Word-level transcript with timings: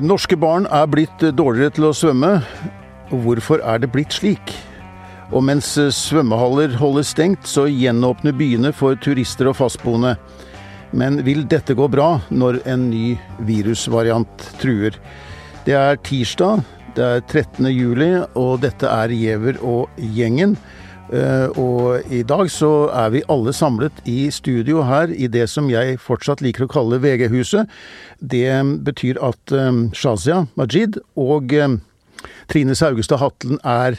Norske 0.00 0.36
barn 0.40 0.64
er 0.72 0.86
blitt 0.88 1.20
dårligere 1.36 1.74
til 1.76 1.84
å 1.86 1.92
svømme. 1.94 2.30
Hvorfor 3.12 3.60
er 3.60 3.82
det 3.82 3.90
blitt 3.92 4.16
slik? 4.16 4.54
Og 5.30 5.44
mens 5.44 5.68
svømmehaller 5.76 6.72
holdes 6.80 7.12
stengt, 7.12 7.44
så 7.46 7.66
gjenåpner 7.68 8.32
byene 8.32 8.72
for 8.72 8.96
turister 8.96 9.50
og 9.52 9.58
fastboende. 9.60 10.16
Men 10.96 11.20
vil 11.26 11.44
dette 11.44 11.76
gå 11.78 11.86
bra 11.92 12.16
når 12.32 12.62
en 12.72 12.88
ny 12.90 13.12
virusvariant 13.46 14.48
truer? 14.58 14.96
Det 15.68 15.76
er 15.76 16.00
tirsdag, 16.02 16.64
det 16.96 17.06
er 17.06 17.20
13. 17.24 17.66
juli, 17.70 18.10
og 18.38 18.60
dette 18.64 18.88
er 18.88 19.12
Giæver 19.14 19.58
og 19.62 19.88
gjengen. 19.96 20.56
Eh, 21.10 21.48
og 21.58 22.06
i 22.12 22.22
dag 22.22 22.50
så 22.50 22.88
er 22.94 23.10
vi 23.14 23.22
alle 23.30 23.52
samlet 23.56 24.02
i 24.08 24.30
studio 24.30 24.84
her 24.86 25.10
i 25.10 25.26
det 25.26 25.48
som 25.50 25.70
jeg 25.70 25.98
fortsatt 26.02 26.42
liker 26.44 26.66
å 26.66 26.70
kalle 26.70 27.00
VG-huset. 27.02 27.70
Det 28.20 28.50
betyr 28.86 29.18
at 29.26 29.54
um, 29.54 29.88
Shazia 29.96 30.44
Majid 30.54 31.00
og 31.18 31.54
Trine 32.50 32.76
Saugestad 32.78 33.18
Hatlen 33.22 33.58
er 33.66 33.98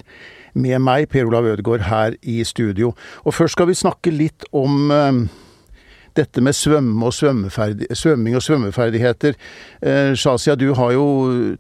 med 0.54 0.80
meg, 0.84 1.10
Per 1.12 1.28
Olav 1.28 1.48
Ødegaard, 1.48 1.88
her 1.88 2.16
i 2.22 2.42
studio. 2.48 2.94
Og 3.26 3.36
først 3.36 3.56
skal 3.58 3.72
vi 3.72 3.78
snakke 3.80 4.12
litt 4.12 4.48
om 4.52 4.92
dette 6.18 6.44
med 6.44 6.56
svømme 6.58 7.08
og 7.08 7.14
svømming 7.16 8.38
og 8.38 8.46
svømmeferdigheter. 8.46 9.38
Eh, 9.82 10.14
Shazia, 10.18 10.56
du 10.56 10.74
har 10.78 10.96
jo 10.96 11.06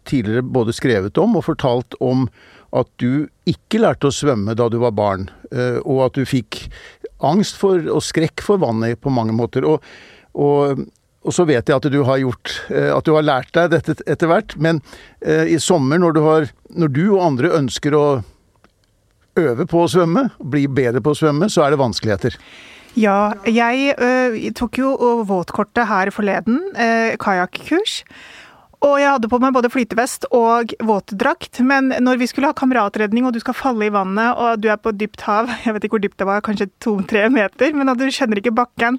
tidligere 0.08 0.44
både 0.44 0.76
skrevet 0.76 1.18
om 1.22 1.38
og 1.40 1.48
fortalt 1.48 1.98
om 2.00 2.28
at 2.72 2.88
du 3.04 3.28
ikke 3.50 3.82
lærte 3.84 4.08
å 4.08 4.16
svømme 4.16 4.56
da 4.56 4.70
du 4.72 4.80
var 4.82 4.96
barn, 4.96 5.28
eh, 5.52 5.78
og 5.84 6.06
at 6.08 6.18
du 6.20 6.28
fikk 6.28 6.64
angst 7.22 7.60
for 7.60 7.84
og 7.92 8.04
skrekk 8.06 8.44
for 8.46 8.62
vannet 8.62 9.00
på 9.02 9.14
mange 9.14 9.36
måter. 9.36 9.68
Og, 9.68 9.84
og, 10.34 10.84
og 11.22 11.36
så 11.36 11.46
vet 11.50 11.68
jeg 11.68 11.78
at 11.78 11.90
du 11.92 12.00
har 12.08 12.22
gjort 12.22 12.54
eh, 12.72 12.90
At 12.96 13.06
du 13.06 13.14
har 13.14 13.28
lært 13.28 13.52
deg 13.58 13.74
dette 13.76 13.98
etter 14.08 14.32
hvert, 14.32 14.56
men 14.58 14.82
eh, 15.20 15.52
i 15.52 15.60
sommer 15.60 16.02
når 16.02 16.16
du, 16.16 16.22
har, 16.26 16.52
når 16.72 16.96
du 16.96 17.04
og 17.12 17.26
andre 17.28 17.56
ønsker 17.60 17.98
å 17.98 18.06
øve 19.40 19.68
på 19.68 19.84
å 19.84 19.92
svømme, 19.92 20.28
bli 20.44 20.66
bedre 20.68 21.04
på 21.04 21.14
å 21.14 21.18
svømme, 21.18 21.48
så 21.52 21.66
er 21.66 21.74
det 21.74 21.84
vanskeligheter. 21.84 22.36
Ja, 23.00 23.34
jeg 23.48 23.96
ø, 23.96 24.52
tok 24.58 24.78
jo 24.82 24.92
våtkortet 25.28 25.88
her 25.88 26.12
forleden, 26.12 26.60
eh, 26.76 27.16
kajakkurs. 27.22 28.02
Og 28.82 28.98
jeg 28.98 29.12
hadde 29.14 29.30
på 29.30 29.38
meg 29.38 29.54
både 29.54 29.70
flytevest 29.70 30.26
og 30.34 30.74
våtdrakt, 30.82 31.60
men 31.62 31.94
når 32.02 32.18
vi 32.18 32.28
skulle 32.28 32.50
ha 32.50 32.58
kameratredning 32.58 33.28
og 33.28 33.36
du 33.36 33.40
skal 33.44 33.54
falle 33.54 33.86
i 33.86 33.94
vannet 33.94 34.34
og 34.34 34.64
du 34.64 34.72
er 34.74 34.80
på 34.82 34.94
dypt 34.98 35.22
hav, 35.28 35.52
jeg 35.66 35.76
vet 35.76 35.86
ikke 35.86 36.00
hvor 36.00 36.04
dypt 36.08 36.18
det 36.20 36.28
var, 36.28 36.42
kanskje 36.42 36.72
to-tre 36.82 37.28
meter, 37.30 37.78
men 37.78 37.94
at 37.94 38.02
du 38.02 38.10
kjenner 38.10 38.42
ikke 38.42 38.56
bakken, 38.58 38.98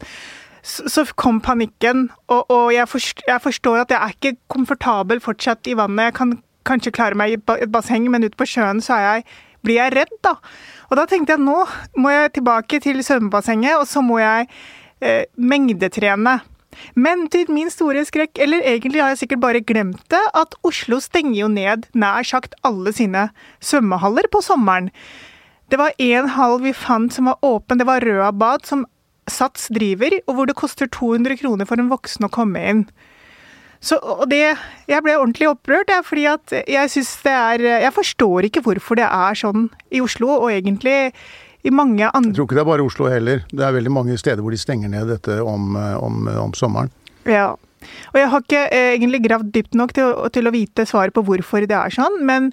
så 0.63 1.03
kom 1.19 1.41
panikken. 1.43 2.07
Og, 2.31 2.47
og 2.47 2.73
jeg, 2.73 2.87
forstår, 2.89 3.27
jeg, 3.27 3.43
forstår, 3.43 3.81
at 3.83 3.91
jeg 3.91 3.99
er 3.99 4.15
ikke 4.15 4.39
komfortabel 4.55 5.21
fortsatt 5.21 5.67
i 5.67 5.75
vannet. 5.75 6.13
Jeg 6.13 6.15
kan 6.21 6.37
kanskje 6.65 6.95
klare 6.95 7.19
meg 7.19 7.35
i 7.35 7.41
et 7.59 7.73
basseng, 7.75 8.07
men 8.11 8.23
ute 8.23 8.39
på 8.39 8.47
sjøen 8.47 8.79
så 8.81 8.95
er 8.95 9.09
jeg, 9.09 9.25
blir 9.65 9.81
jeg 9.81 9.95
redd, 9.97 10.15
da. 10.25 10.37
Og 10.91 10.99
da 10.99 11.07
tenkte 11.09 11.37
jeg 11.37 11.43
nå 11.43 11.59
må 12.03 12.13
jeg 12.13 12.35
tilbake 12.39 12.81
til 12.85 13.03
svømmebassenget, 13.05 13.79
og 13.79 13.87
så 13.89 14.03
må 14.05 14.21
jeg 14.23 14.49
eh, 15.01 15.25
mengdetrene. 15.37 16.41
Men 16.97 17.27
til 17.33 17.51
min 17.53 17.71
store 17.73 18.05
skrekk, 18.09 18.39
eller 18.41 18.65
egentlig 18.65 19.03
har 19.03 19.13
jeg 19.13 19.25
sikkert 19.25 19.43
bare 19.45 19.65
glemt 19.65 20.03
det, 20.13 20.23
at 20.39 20.57
Oslo 20.67 20.99
stenger 21.05 21.43
jo 21.43 21.51
ned 21.53 21.87
nær 21.93 22.25
sagt 22.27 22.57
alle 22.67 22.95
sine 22.97 23.29
svømmehaller 23.61 24.29
på 24.33 24.41
sommeren. 24.45 24.91
Det 25.73 25.81
var 25.81 25.97
én 26.03 26.29
hall 26.35 26.59
vi 26.65 26.75
fant 26.77 27.13
som 27.15 27.31
var 27.31 27.41
åpen, 27.45 27.81
det 27.81 27.89
var 27.89 28.05
Røa 28.05 28.33
bad, 28.33 28.67
som 28.69 28.87
Sats 29.31 29.69
driver, 29.71 30.17
og 30.27 30.35
hvor 30.35 30.49
det 30.49 30.59
koster 30.59 30.89
200 30.91 31.39
kroner 31.39 31.69
for 31.69 31.79
en 31.79 31.93
voksen 31.93 32.27
å 32.27 32.33
komme 32.33 32.63
inn. 32.69 32.81
Så, 33.83 33.99
og 33.99 34.29
det, 34.31 34.45
jeg 34.87 35.03
ble 35.03 35.17
ordentlig 35.19 35.49
opprørt, 35.51 35.91
jeg, 35.91 36.05
fordi 36.07 36.27
at 36.31 36.53
jeg 36.71 36.91
syns 36.93 37.17
det 37.25 37.33
er 37.35 37.65
Jeg 37.83 37.93
forstår 37.97 38.47
ikke 38.47 38.63
hvorfor 38.63 39.01
det 39.01 39.09
er 39.09 39.39
sånn 39.39 39.67
i 39.91 39.99
Oslo, 40.05 40.29
og 40.37 40.53
egentlig 40.55 41.11
i 41.67 41.71
mange 41.75 42.07
andre 42.07 42.31
Jeg 42.31 42.39
tror 42.39 42.47
ikke 42.47 42.59
det 42.59 42.63
er 42.63 42.71
bare 42.71 42.87
Oslo 42.87 43.11
heller. 43.11 43.43
Det 43.51 43.67
er 43.67 43.75
veldig 43.75 43.95
mange 43.95 44.19
steder 44.19 44.43
hvor 44.43 44.55
de 44.55 44.61
stenger 44.63 44.91
ned 44.91 45.11
dette 45.11 45.41
om, 45.43 45.75
om, 45.77 46.27
om 46.47 46.55
sommeren. 46.59 46.95
Ja. 47.27 47.53
Og 48.13 48.19
jeg 48.19 48.31
har 48.31 48.45
ikke 48.45 48.63
eh, 48.71 48.93
egentlig 48.95 49.23
gravd 49.27 49.51
dypt 49.55 49.75
nok 49.79 49.95
til, 49.97 50.15
til, 50.35 50.49
å 50.49 50.55
vite 50.55 50.87
svaret 50.87 51.15
på 51.15 51.25
hvorfor 51.27 51.67
det 51.67 51.79
er 51.79 51.95
sånn, 51.95 52.21
men 52.27 52.51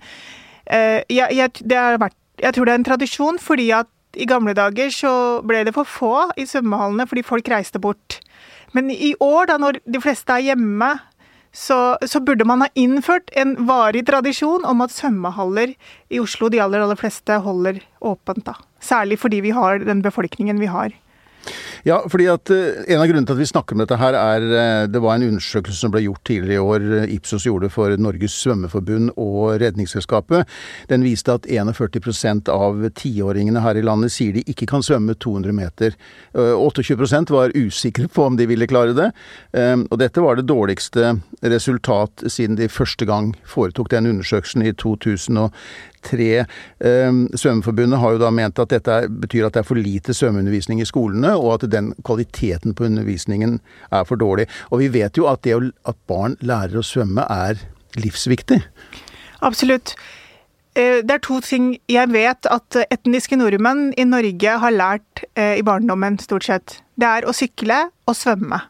eh, 0.66 1.01
jeg, 1.09 1.29
jeg, 1.38 2.00
vært, 2.01 2.18
jeg, 2.41 2.56
tror 2.56 2.66
det 2.66 2.73
er 2.73 2.81
en 2.81 2.88
tradisjon 2.88 3.41
fordi 3.41 3.69
at 3.78 3.89
i 4.18 4.25
gamle 4.29 4.56
dager 4.57 4.89
så 4.94 5.13
ble 5.45 5.62
det 5.68 5.75
for 5.75 5.85
få 5.85 6.13
i 6.41 6.47
svømmehallene 6.50 7.06
fordi 7.09 7.25
folk 7.28 7.50
reiste 7.53 7.81
bort. 7.81 8.18
Men 8.73 8.89
i 8.94 9.13
år, 9.22 9.50
da 9.50 9.57
når 9.62 9.81
de 9.85 10.01
fleste 10.01 10.34
er 10.34 10.51
hjemme, 10.51 10.89
så, 11.51 11.97
så, 12.05 12.19
burde 12.21 12.45
man 12.45 12.61
ha 12.61 12.69
innført 12.77 13.31
en 13.33 13.55
varig 13.65 14.05
tradisjon 14.07 14.65
om 14.69 14.83
at 14.85 14.93
svømmehaller 14.93 15.73
i 16.09 16.19
Oslo, 16.21 16.49
de 16.49 16.61
aller, 16.61 16.83
aller 16.85 16.99
fleste, 16.99 17.39
holder 17.41 17.81
åpent. 18.05 18.45
da. 18.45 18.55
Særlig 18.79 19.19
fordi 19.19 19.41
vi 19.41 19.53
har 19.55 19.81
den 19.81 20.03
befolkningen 20.05 20.61
vi 20.61 20.69
har. 20.69 20.93
Ja, 21.87 21.99
fordi 22.11 22.27
at 22.31 22.49
eh, 22.51 22.83
En 22.91 23.01
av 23.01 23.07
grunnene 23.07 23.27
til 23.27 23.37
at 23.37 23.41
vi 23.41 23.47
snakker 23.49 23.75
om 23.75 23.83
dette 23.83 23.97
her, 23.99 24.15
er 24.17 24.45
eh, 24.49 24.87
det 24.91 25.01
var 25.03 25.17
en 25.17 25.27
undersøkelse 25.29 25.79
som 25.79 25.93
ble 25.93 26.03
gjort 26.05 26.23
tidligere 26.27 26.57
i 26.57 26.63
år. 26.73 26.87
Eh, 26.99 27.13
Ipsos 27.15 27.47
gjorde 27.47 27.71
for 27.73 27.95
Norges 28.01 28.35
svømmeforbund 28.43 29.13
og 29.15 29.59
Redningsselskapet. 29.61 30.49
Den 30.91 31.05
viste 31.05 31.38
at 31.38 31.47
41% 31.47 32.51
av 32.51 32.83
tiåringene 32.99 33.63
her 33.63 33.79
i 33.79 33.85
landet 33.85 34.13
sier 34.13 34.35
de 34.35 34.43
ikke 34.49 34.67
kan 34.69 34.83
svømme 34.85 35.15
200 35.15 35.55
meter. 35.55 35.95
28% 36.33 37.31
var 37.33 37.53
usikre 37.55 38.09
på 38.11 38.25
om 38.27 38.38
de 38.39 38.47
ville 38.49 38.67
klare 38.69 38.95
det. 38.97 39.09
Og 39.89 39.95
dette 39.99 40.21
var 40.23 40.38
det 40.38 40.47
dårligste 40.49 41.15
resultat 41.41 42.25
siden 42.29 42.57
de 42.59 42.69
første 42.71 43.07
gang 43.09 43.31
foretok 43.47 43.89
den 43.93 44.09
undersøkelsen 44.11 44.65
i 44.65 44.73
2010 44.77 45.49
tre. 46.05 46.45
Ehm, 46.85 47.25
Svømmeforbundet 47.33 47.99
har 47.99 48.15
jo 48.15 48.21
da 48.21 48.29
ment 48.33 48.59
at 48.61 48.71
dette 48.73 49.01
betyr 49.09 49.47
at 49.47 49.57
det 49.57 49.63
er 49.63 49.67
for 49.67 49.79
lite 49.79 50.15
svømmeundervisning 50.15 50.81
i 50.81 50.87
skolene, 50.87 51.35
og 51.37 51.57
at 51.57 51.69
den 51.71 51.91
kvaliteten 52.07 52.75
på 52.75 52.87
undervisningen 52.89 53.59
er 53.91 54.07
for 54.07 54.21
dårlig. 54.21 54.47
Og 54.71 54.83
vi 54.83 54.89
vet 54.99 55.17
jo 55.17 55.27
at 55.31 55.43
det 55.47 55.57
at 55.59 55.99
barn 56.07 56.38
lærer 56.41 56.79
å 56.79 56.85
svømme 56.85 57.25
er 57.29 57.61
livsviktig. 57.99 58.61
Absolutt. 59.45 59.95
Eh, 60.77 60.99
det 61.03 61.15
er 61.15 61.23
to 61.25 61.39
ting 61.43 61.71
jeg 61.89 62.11
vet 62.13 62.49
at 62.51 62.81
etniske 62.89 63.39
nordmenn 63.39 63.89
i 63.97 64.05
Norge 64.07 64.57
har 64.63 64.75
lært 64.75 65.23
eh, 65.35 65.57
i 65.59 65.65
barndommen, 65.65 66.19
stort 66.21 66.45
sett. 66.47 66.79
Det 66.99 67.07
er 67.07 67.27
å 67.27 67.35
sykle 67.35 67.88
og 68.07 68.17
svømme. 68.17 68.61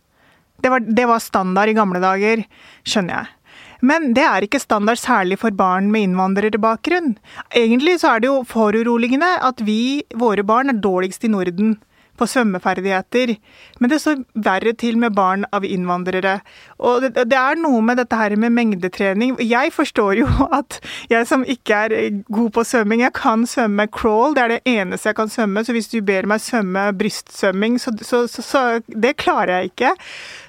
Det 0.59 0.72
var, 0.72 0.84
det 0.84 1.06
var 1.07 1.22
standard 1.23 1.72
i 1.72 1.75
gamle 1.78 2.01
dager, 2.03 2.44
skjønner 2.88 3.22
jeg. 3.22 3.35
Men 3.81 4.13
det 4.17 4.25
er 4.28 4.45
ikke 4.45 4.62
standard 4.62 5.00
særlig 5.00 5.40
for 5.40 5.56
barn 5.56 5.91
med 5.94 6.09
innvandrerbakgrunn. 6.09 7.13
Egentlig 7.56 8.00
så 8.01 8.16
er 8.16 8.23
det 8.23 8.31
jo 8.31 8.41
foruroligende 8.47 9.29
at 9.45 9.63
vi, 9.66 10.03
våre 10.16 10.44
barn, 10.44 10.69
er 10.69 10.81
dårligst 10.84 11.23
i 11.23 11.31
Norden 11.31 11.78
på 12.19 12.28
svømmeferdigheter. 12.28 13.35
Men 13.79 13.91
det 13.91 14.01
står 14.03 14.23
verre 14.35 14.73
til 14.79 14.97
med 15.00 15.16
barn 15.16 15.45
av 15.56 15.66
innvandrere. 15.66 16.39
Og 16.84 17.06
det, 17.06 17.25
det, 17.31 17.38
er 17.38 17.59
noe 17.59 17.81
med 17.85 18.00
dette 18.01 18.19
her 18.19 18.35
med 18.39 18.53
mengdetrening. 18.56 19.38
Jeg 19.44 19.73
forstår 19.75 20.19
jo 20.22 20.28
at 20.59 20.79
jeg 21.12 21.28
som 21.29 21.45
ikke 21.47 21.84
er 21.88 21.95
god 22.28 22.51
på 22.57 22.66
svømming, 22.68 23.06
jeg 23.06 23.16
kan 23.18 23.45
svømme 23.50 23.88
crawl, 23.88 24.35
det 24.35 24.44
er 24.44 24.56
det 24.56 24.62
eneste 24.68 25.12
jeg 25.12 25.19
kan 25.19 25.31
svømme. 25.31 25.63
Så 25.66 25.75
hvis 25.75 25.91
du 25.94 26.00
ber 26.06 26.28
meg 26.29 26.44
svømme 26.44 26.89
brystsvømming, 27.00 27.79
så, 27.81 27.95
så, 28.03 28.25
så, 28.31 28.45
så 28.45 28.66
det 28.88 29.16
klarer 29.22 29.59
jeg 29.59 29.73
ikke. 29.73 29.95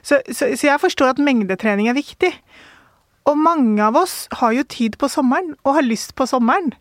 Så, 0.02 0.20
jeg 0.64 0.80
forstår 0.82 1.14
at 1.14 1.22
mengdetrening 1.22 1.90
er 1.90 1.98
viktig. 1.98 2.32
Og 3.30 3.38
mange 3.38 3.78
av 3.84 3.96
oss 4.00 4.24
har 4.40 4.54
jo 4.56 4.66
tid 4.66 4.98
på 4.98 5.08
sommeren, 5.12 5.54
og 5.62 5.78
har 5.78 5.86
lyst 5.86 6.16
på 6.18 6.26
sommeren. 6.26 6.72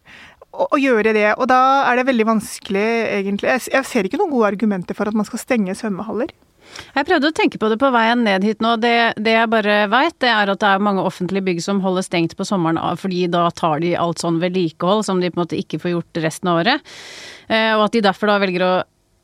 Å 0.50 0.78
gjøre 0.82 1.14
det. 1.14 1.28
Og 1.38 1.46
da 1.52 1.62
er 1.86 2.00
det 2.00 2.08
veldig 2.10 2.26
vanskelig, 2.26 2.90
egentlig. 3.20 3.58
Jeg 3.70 3.86
ser 3.86 4.08
ikke 4.08 4.18
noen 4.18 4.34
gode 4.34 4.54
argumenter 4.56 4.98
for 4.98 5.10
at 5.10 5.18
man 5.18 5.28
skal 5.28 5.44
stenge 5.44 5.78
svømmehaller. 5.78 6.34
Jeg 6.94 7.08
prøvde 7.08 7.30
å 7.30 7.36
tenke 7.36 7.60
på 7.62 7.70
det 7.72 7.80
på 7.82 7.90
veien 7.94 8.24
ned 8.26 8.46
hit 8.46 8.62
nå. 8.64 8.76
Det, 8.82 8.94
det 9.22 9.36
jeg 9.36 9.52
bare 9.52 9.78
veit, 9.92 10.16
det 10.22 10.30
er 10.34 10.52
at 10.52 10.62
det 10.62 10.70
er 10.70 10.84
mange 10.86 11.06
offentlige 11.06 11.46
bygg 11.48 11.64
som 11.66 11.82
holder 11.84 12.06
stengt 12.06 12.36
på 12.38 12.46
sommeren 12.48 12.80
fordi 13.00 13.26
da 13.32 13.48
tar 13.56 13.82
de 13.84 13.96
alt 13.98 14.22
sånn 14.22 14.40
vedlikehold 14.42 15.06
som 15.08 15.22
de 15.22 15.32
på 15.32 15.40
en 15.40 15.46
måte 15.46 15.60
ikke 15.60 15.82
får 15.82 15.96
gjort 15.96 16.22
resten 16.26 16.52
av 16.52 16.62
året. 16.62 16.94
Eh, 17.48 17.74
og 17.76 17.88
at 17.88 17.98
de 17.98 18.06
derfor 18.06 18.30
da 18.30 18.38
velger 18.44 18.66
å 18.66 18.74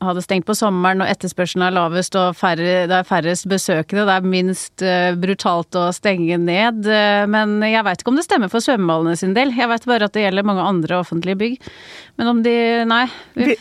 hadde 0.04 0.22
stengt 0.24 0.46
på 0.48 0.54
sommeren 0.56 1.00
og 1.00 1.08
etterspørselen 1.08 1.64
er 1.66 1.74
lavest 1.74 2.16
og 2.20 2.36
færre, 2.36 2.84
det 2.90 2.96
er 2.98 3.06
færrest 3.08 3.46
besøkende, 3.48 4.04
det 4.08 4.16
er 4.16 4.28
minst 4.28 4.84
uh, 4.84 5.16
brutalt 5.16 5.78
å 5.78 5.86
stenge 5.96 6.36
ned. 6.42 6.84
Uh, 6.84 7.24
men 7.32 7.56
jeg 7.64 7.84
veit 7.86 8.02
ikke 8.02 8.12
om 8.12 8.20
det 8.20 8.26
stemmer 8.26 8.52
for 8.52 8.64
svømmehallene 8.64 9.16
sin 9.18 9.34
del. 9.36 9.54
Jeg 9.56 9.70
veit 9.72 9.88
bare 9.88 10.10
at 10.10 10.16
det 10.16 10.26
gjelder 10.26 10.46
mange 10.46 10.66
andre 10.68 11.00
offentlige 11.00 11.40
bygg. 11.40 11.72
Men 12.20 12.32
om 12.32 12.44
de 12.44 12.56
Nei. 12.86 13.06
Vi, 13.36 13.56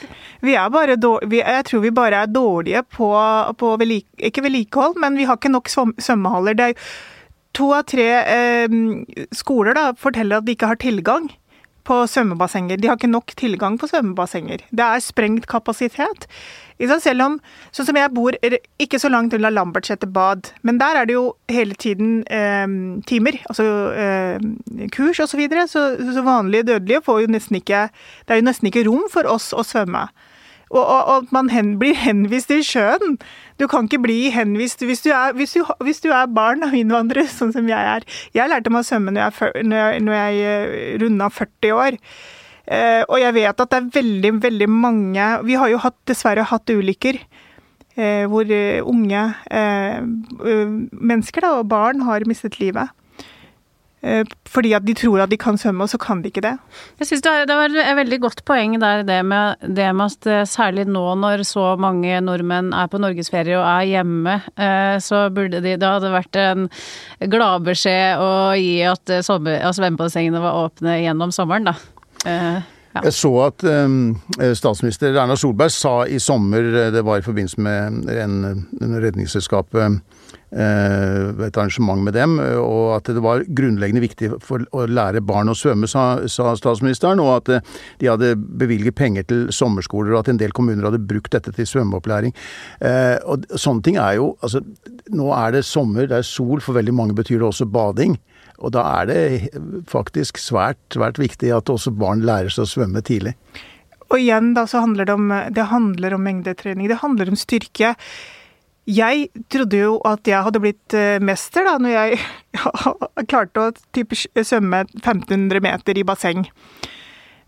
vi 0.45 0.55
er 0.59 0.69
bare 0.71 0.99
dårlige, 0.99 1.43
Jeg 1.43 1.65
tror 1.69 1.83
vi 1.83 1.95
bare 1.95 2.23
er 2.25 2.31
dårlige 2.31 2.83
på, 2.83 3.09
på 3.59 3.73
vedlik, 3.81 4.07
ikke 4.19 4.43
vedlikehold, 4.45 4.99
men 5.01 5.17
vi 5.19 5.27
har 5.29 5.39
ikke 5.39 5.53
nok 5.55 5.71
svømmehaller. 5.71 6.57
Det 6.57 6.69
er 6.71 6.91
to 7.55 7.71
av 7.75 7.87
tre 7.87 8.07
eh, 8.19 8.75
skoler 9.35 9.77
da, 9.77 9.89
forteller 9.99 10.39
at 10.39 10.47
de 10.47 10.55
ikke 10.55 10.69
har 10.73 10.79
tilgang 10.81 11.29
på 11.85 12.01
svømmebassenger. 12.09 12.79
De 12.81 12.89
har 12.89 12.99
ikke 12.99 13.11
nok 13.11 13.33
tilgang 13.37 13.77
på 13.79 13.89
svømmebassenger. 13.91 14.65
Det 14.71 14.85
er 14.85 15.03
sprengt 15.03 15.47
kapasitet. 15.51 16.27
Selv 16.75 17.23
om, 17.23 17.37
sånn 17.71 17.87
som 17.87 17.95
jeg 17.95 18.11
bor 18.11 18.35
ikke 18.35 18.99
så 18.99 19.07
langt 19.07 19.33
unna 19.37 19.51
Lambertseter 19.53 20.09
bad, 20.11 20.49
men 20.67 20.81
der 20.81 20.99
er 20.99 21.07
det 21.07 21.15
jo 21.15 21.29
hele 21.47 21.77
tiden 21.79 22.17
eh, 22.27 22.67
timer, 23.07 23.37
altså 23.47 23.67
eh, 23.95 24.43
kurs 24.91 25.21
osv., 25.23 25.31
så, 25.35 25.39
videre, 25.39 25.67
så 25.71 25.85
så 25.95 26.25
vanlige 26.25 26.67
dødelige 26.73 27.03
får 27.05 27.21
jo 27.23 27.31
nesten 27.31 27.59
ikke 27.59 27.87
Det 28.27 28.33
er 28.33 28.41
jo 28.41 28.47
nesten 28.49 28.67
ikke 28.69 28.85
rom 28.89 29.07
for 29.11 29.27
oss 29.29 29.53
å 29.55 29.63
svømme. 29.63 30.07
Og, 30.75 31.11
at 31.15 31.31
man 31.31 31.49
hen, 31.53 31.75
blir 31.79 31.95
henvist 31.95 32.49
til 32.51 32.63
sjøen. 32.67 33.17
Du 33.59 33.67
kan 33.71 33.87
ikke 33.87 34.01
bli 34.03 34.17
henvist 34.35 34.83
hvis 34.83 35.05
du 35.05 35.11
er, 35.15 35.31
hvis 35.37 35.55
du, 35.55 35.63
hvis 35.87 36.03
du 36.03 36.09
er 36.11 36.27
barn 36.27 36.65
av 36.67 36.75
innvandrere, 36.75 37.31
sånn 37.39 37.55
som 37.55 37.69
jeg 37.71 37.91
er. 37.95 38.07
Jeg 38.35 38.51
lærte 38.51 38.73
meg 38.73 38.83
å 38.83 38.89
svømme 38.89 39.15
når 39.15 39.23
jeg, 39.23 39.67
når 39.71 39.79
jeg, 39.81 40.07
når 40.07 40.19
jeg 40.19 40.49
eh, 40.49 40.89
runda 41.03 41.31
40 41.31 41.77
år. 41.79 42.01
Eh, 42.65 43.03
og 43.05 43.19
jeg 43.21 43.35
vet 43.35 43.61
at 43.61 43.71
det 43.71 43.77
er 43.77 43.89
veldig, 43.93 44.29
veldig 44.41 44.67
mange 44.73 45.25
Vi 45.45 45.53
har 45.53 45.69
jo 45.69 45.77
hatt, 45.83 45.97
dessverre 46.09 46.47
hatt 46.49 46.71
ulykker 46.73 47.19
eh, 47.21 48.23
hvor 48.25 48.49
eh, 48.49 48.81
unge 48.81 49.21
mennesker 51.05 51.45
da, 51.45 51.51
og 51.59 51.69
barn 51.69 52.01
har 52.07 52.25
mistet 52.25 52.57
livet. 52.59 52.89
Fordi 54.53 54.73
at 54.77 54.83
de 54.85 54.93
tror 54.93 55.23
at 55.23 55.31
de 55.31 55.37
kan 55.41 55.57
svømme, 55.57 55.81
og 55.81 55.89
så 55.89 55.97
kan 55.97 56.19
de 56.21 56.29
ikke 56.29 56.43
det. 56.45 56.51
Jeg 56.99 57.07
synes 57.07 57.23
det 57.25 57.55
var 57.57 57.73
et 57.73 57.97
veldig 57.97 58.19
godt 58.21 58.43
poeng 58.45 58.75
der, 58.81 59.01
det 59.07 59.17
med, 59.25 59.55
det 59.65 59.87
med 59.97 60.13
at 60.13 60.49
særlig 60.51 60.85
nå 60.85 61.15
når 61.17 61.41
så 61.47 61.71
mange 61.81 62.19
nordmenn 62.21 62.69
er 62.73 62.91
på 62.91 63.01
norgesferie 63.01 63.57
og 63.57 63.65
er 63.65 63.89
hjemme, 63.95 64.37
så 65.01 65.23
burde 65.33 65.63
de 65.63 65.73
Det 65.81 65.89
hadde 65.89 66.13
vært 66.13 66.37
en 66.37 66.69
gladbeskjed 67.33 68.21
å 68.21 68.29
gi 68.53 68.77
at 68.85 69.17
svømmebassengene 69.25 70.43
var 70.43 70.61
åpne 70.67 70.99
gjennom 71.01 71.33
sommeren, 71.33 71.71
da. 71.73 71.75
Ja. 72.29 72.61
Jeg 73.03 73.13
så 73.13 73.31
at 73.49 73.63
statsminister 74.55 75.17
Erna 75.19 75.35
Solberg 75.35 75.73
sa 75.73 76.05
i 76.07 76.19
sommer, 76.19 76.63
eh, 76.63 76.91
det 76.95 77.03
var 77.03 77.19
i 77.19 77.25
forbindelse 77.25 77.61
med 77.61 78.09
en, 78.15 78.67
en 78.81 78.95
Redningsselskapet 79.03 79.99
et 80.55 81.57
arrangement 81.57 81.99
med 82.05 82.13
dem, 82.15 82.37
og 82.39 82.95
at 82.97 83.09
det 83.11 83.23
var 83.23 83.43
grunnleggende 83.57 84.03
viktig 84.03 84.29
for 84.45 84.63
å 84.71 84.85
lære 84.87 85.23
barn 85.25 85.49
å 85.51 85.55
svømme, 85.57 85.89
sa, 85.89 86.21
sa 86.31 86.53
statsministeren, 86.55 87.19
og 87.19 87.31
at 87.33 87.51
de 87.99 88.09
hadde 88.09 88.35
bevilget 88.37 88.95
penger 88.95 89.25
til 89.27 89.41
sommerskoler, 89.55 90.13
og 90.13 90.21
at 90.21 90.31
en 90.31 90.39
del 90.39 90.53
kommuner 90.55 90.87
hadde 90.87 91.01
brukt 91.03 91.33
dette 91.35 91.51
til 91.55 91.67
svømmeopplæring. 91.69 92.35
Eh, 92.79 93.17
og 93.25 93.47
sånne 93.51 93.85
ting 93.85 93.99
er 94.01 94.19
jo 94.19 94.31
Altså, 94.45 94.59
nå 95.15 95.29
er 95.33 95.53
det 95.55 95.65
sommer, 95.65 96.07
det 96.09 96.19
er 96.19 96.25
sol, 96.27 96.59
for 96.61 96.77
veldig 96.77 96.93
mange 96.93 97.15
betyr 97.17 97.39
det 97.39 97.47
også 97.47 97.65
bading. 97.71 98.17
Og 98.61 98.73
da 98.75 98.83
er 99.01 99.09
det 99.09 99.21
faktisk 99.89 100.39
svært, 100.39 100.79
svært 100.93 101.19
viktig 101.19 101.51
at 101.55 101.71
også 101.71 101.93
barn 101.95 102.23
lærer 102.27 102.53
seg 102.53 102.65
å 102.65 102.71
svømme 102.71 103.01
tidlig. 103.05 103.35
Og 104.11 104.19
igjen 104.21 104.53
da 104.55 104.67
så 104.69 104.83
handler 104.83 105.09
det 105.09 105.15
om, 105.17 105.33
det 105.55 105.67
handler 105.71 106.15
om 106.15 106.25
mengdetrening, 106.27 106.89
det 106.91 107.01
handler 107.01 107.31
om 107.31 107.39
styrke. 107.39 107.95
Jeg 108.85 109.29
trodde 109.49 109.79
jo 109.79 109.97
at 110.05 110.27
jeg 110.29 110.45
hadde 110.45 110.61
blitt 110.61 110.93
eh, 110.93 111.17
mester 111.23 111.65
da 111.65 111.77
når 111.81 111.95
jeg 111.95 112.19
klarte 113.31 113.69
å 113.71 114.45
svømme 114.45 114.83
1500 115.01 115.63
meter 115.65 115.97
i 115.97 116.05
basseng. 116.05 116.45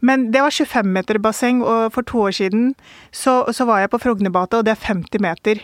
Men 0.01 0.27
det 0.33 0.41
var 0.45 0.53
25 0.53 0.89
meter 0.93 1.17
basseng, 1.21 1.61
og 1.65 1.93
for 1.93 2.05
to 2.05 2.25
år 2.27 2.35
siden 2.37 2.73
så, 3.11 3.43
så 3.53 3.65
var 3.69 3.81
jeg 3.81 3.93
på 3.93 4.01
Frognerbatet, 4.01 4.59
og 4.59 4.67
det 4.67 4.75
er 4.75 4.85
50 4.85 5.23
meter. 5.25 5.61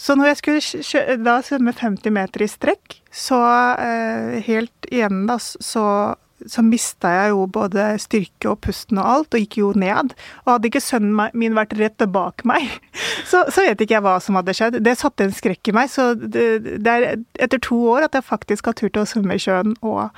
Så 0.00 0.16
når 0.16 0.30
jeg 0.30 0.38
skulle 0.40 1.18
da 1.26 1.36
svømme 1.44 1.74
50 1.76 2.14
meter 2.14 2.42
i 2.42 2.50
strekk, 2.50 2.98
så 3.12 3.38
eh, 3.78 4.38
helt 4.46 4.90
igjen 4.90 5.26
da, 5.28 5.36
så 5.38 5.84
så 6.48 6.62
mista 6.64 7.10
jeg 7.12 7.32
jo 7.34 7.46
både 7.50 7.86
styrke 8.00 8.52
og 8.52 8.60
pusten 8.64 9.00
og 9.00 9.08
alt, 9.12 9.34
og 9.34 9.44
gikk 9.44 9.58
jo 9.60 9.72
ned. 9.78 10.14
Og 10.44 10.52
hadde 10.54 10.70
ikke 10.70 10.82
sønnen 10.84 11.34
min 11.36 11.56
vært 11.56 11.76
rett 11.78 12.06
bak 12.10 12.44
meg, 12.48 12.68
så, 13.30 13.44
så 13.52 13.66
vet 13.66 13.82
ikke 13.82 13.98
jeg 13.98 14.04
hva 14.06 14.16
som 14.22 14.38
hadde 14.38 14.54
skjedd. 14.56 14.78
Det 14.84 14.96
satte 14.98 15.26
en 15.26 15.34
skrekk 15.36 15.72
i 15.72 15.76
meg. 15.76 15.90
Så 15.92 16.12
det, 16.14 16.46
det 16.84 16.94
er 16.94 17.08
etter 17.42 17.60
to 17.62 17.78
år 17.92 18.08
at 18.08 18.16
jeg 18.16 18.26
faktisk 18.26 18.70
har 18.70 18.78
turt 18.78 18.98
å 19.00 19.06
svømme 19.08 19.36
i 19.36 19.42
sjøen 19.42 19.76
og 19.80 20.08